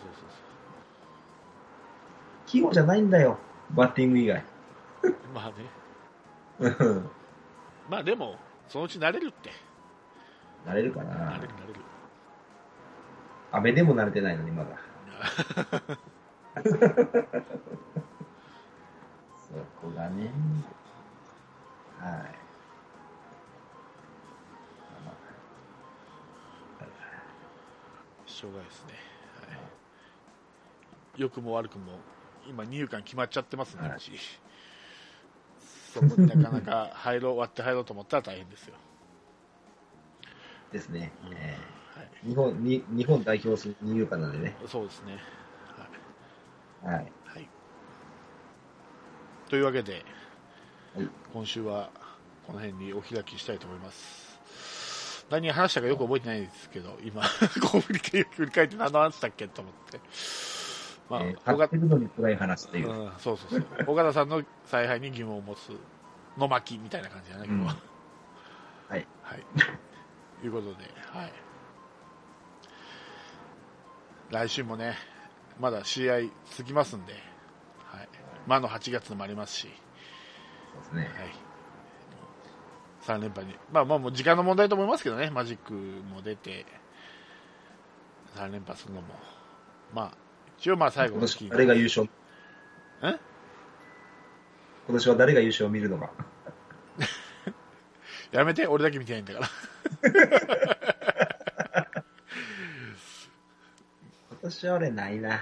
[2.47, 3.39] 器用じゃないんだよ、
[3.71, 4.43] バッティング以外。
[5.03, 5.17] そう。
[5.35, 5.55] まあね。
[6.59, 7.11] うん
[7.89, 8.37] まあでも、
[8.69, 9.51] そのうち慣れるって。
[10.65, 11.81] なれるかな慣れる慣れる。
[13.53, 14.71] 安倍でも慣れてないのに、まだ。
[16.63, 16.71] そ
[19.81, 20.31] こがね。
[21.99, 22.41] はい。
[28.27, 28.95] しょうがないですね。
[29.49, 29.55] は
[31.19, 31.99] い、良くも悪くも、
[32.49, 34.01] 今、二遊間決まっちゃってますね、はい
[35.93, 38.75] そこになかなか入ろう、割って入ろうと思ったら大変ですよ。
[40.73, 41.11] ですね。
[41.27, 41.80] うんえはい、ー
[42.25, 44.57] 日本に、日本代表する二遊間なんでね。
[44.67, 45.19] そうですね。
[46.83, 46.95] はい。
[46.95, 47.05] はい。
[47.05, 47.49] はい、
[49.49, 50.05] というわけで、
[50.95, 51.91] はい今週は
[52.47, 55.25] この辺にお開きしたいと思います。
[55.31, 57.23] 何話したかよく覚えてないですけど、今、
[57.63, 60.01] こう振り返振り返って何の話したっけと思って。
[61.09, 62.91] まあ、えー他勝ってるのに暗い話という。
[62.91, 63.67] うん、そうそうそう。
[63.87, 65.79] 岡田さんの采配に疑問を持つ
[66.37, 67.77] の巻みたいな感じだね、今日は。
[68.89, 69.07] はい。
[69.23, 69.45] はい。
[70.41, 71.33] ということで、はい。
[74.31, 74.95] 来週もね、
[75.59, 76.21] まだ試合
[76.51, 77.13] 続きますんで、
[77.85, 78.09] はい。
[78.47, 79.69] 魔の8月もありますし、
[80.73, 81.15] そうですね。
[81.19, 83.19] はい。
[83.19, 83.57] 3連覇に。
[83.73, 86.65] まあまあもう時間の問題と思いますけどね、マジックも出て、
[88.37, 89.09] 3連覇するのも。
[89.93, 90.13] まあ、
[90.59, 92.09] 一応まあ最後今年のスキー誰が優勝？
[93.03, 93.19] え？
[94.87, 96.13] 今年は誰が優勝を見るのか。
[98.31, 99.49] やめて、俺だけ見てないんだから。
[104.51, 105.41] 年は俺ないな。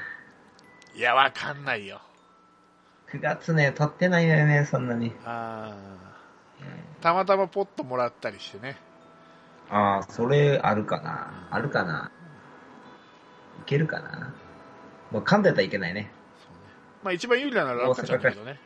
[0.94, 2.00] いや、わかんないよ。
[3.11, 5.12] 9月ね、撮ってないのよね、そんなに。
[5.24, 8.76] あーたまたまポッともらったりしてね。
[9.70, 11.48] ああ、それあるかな。
[11.50, 12.11] あるかな。
[13.61, 14.34] いけるかな。
[15.11, 16.11] もう噛んでたらいけないね。
[16.42, 16.59] そうね
[17.04, 18.59] まあ一番有利なのはラッカちゃんだけどね。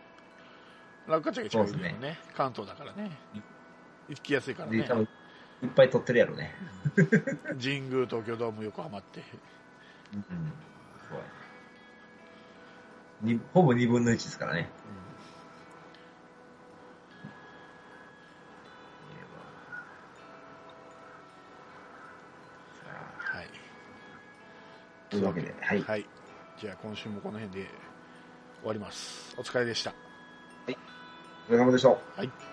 [1.07, 2.19] ラッカちゃんが一番有利だよそうね。
[2.35, 3.11] 関東だからね。
[4.09, 4.89] 行きやすいからで、ね
[5.63, 6.53] いっぱい撮ってるやろね。
[7.63, 9.23] 神宮、東京ドーム、横浜って。
[10.15, 10.23] うん。
[11.09, 11.25] そうや
[13.23, 14.69] にほぼ2分の1ですからね。
[23.19, 23.47] はい。
[25.09, 25.83] というわけで、はい。
[25.83, 26.07] はい。
[26.61, 27.69] じゃあ今週もこの辺で
[28.61, 29.35] 終わります。
[29.39, 29.95] お疲れでした。
[30.69, 30.71] お
[31.53, 31.89] 疲れ様でした。
[31.91, 32.52] はい。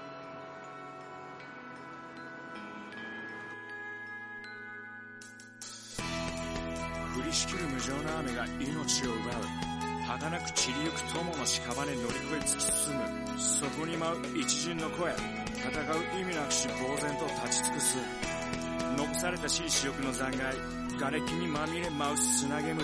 [7.19, 9.43] 降りしきる無情な雨が命を奪う。
[10.07, 13.03] 儚く散りゆく友の屍乗り越え突き進む。
[13.37, 15.11] そこに舞う一陣の声。
[15.59, 17.97] 戦う意味なくし呆然と立ち尽くす。
[18.97, 20.57] 残されたしい死力の残骸。
[20.97, 22.81] 瓦礫にまみれ舞う砂煙。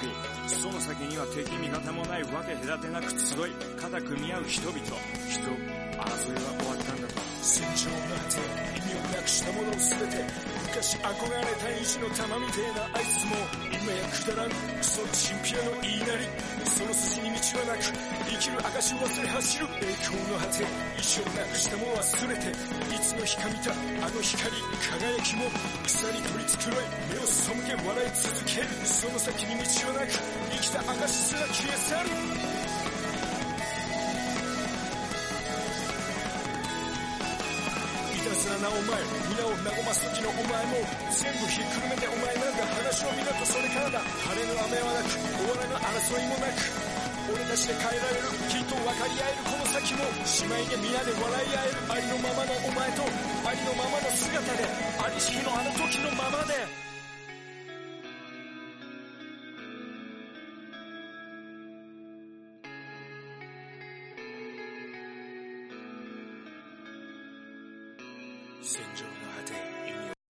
[0.47, 3.55] その先には敵味方もないわけ隔てなく集い。
[3.79, 4.79] 肩組み合う人々。
[4.83, 7.21] 人争いは終わったんだと。
[7.41, 8.43] 戦場の果て
[8.75, 13.31] 意味をなくしたものを全て昔憧れた意地の玉みてえなあいつも
[13.71, 16.27] 今やくだらんクソチンピラの言いなり
[16.67, 17.95] その筋に道はなく
[18.27, 19.67] 生きる証を忘れ走る。
[19.71, 20.67] 栄光の果て
[20.99, 22.51] 意地をなくしたも忘れて
[22.91, 24.51] いつの日か見たあの光
[24.83, 25.47] 輝きも
[25.87, 28.67] 草に取り繕い目を背け笑い続ける。
[28.83, 32.54] その先に道はなく生きた証すら消え去る。
[38.75, 38.99] お前
[39.31, 44.03] 皆を和ます時のお前も全部ひっくるめてお前なんだ話を見ろとそれからだ。
[44.03, 46.95] 晴れの雨はなく終わらぬ争いもなく。
[47.31, 53.01] 俺たちで変えられるきっと分かり合えるこの先も姉妹で皆で笑い合えるありのままのお前と
[53.47, 54.67] ありのままの姿で
[54.99, 56.64] ありし日のあの時のままで。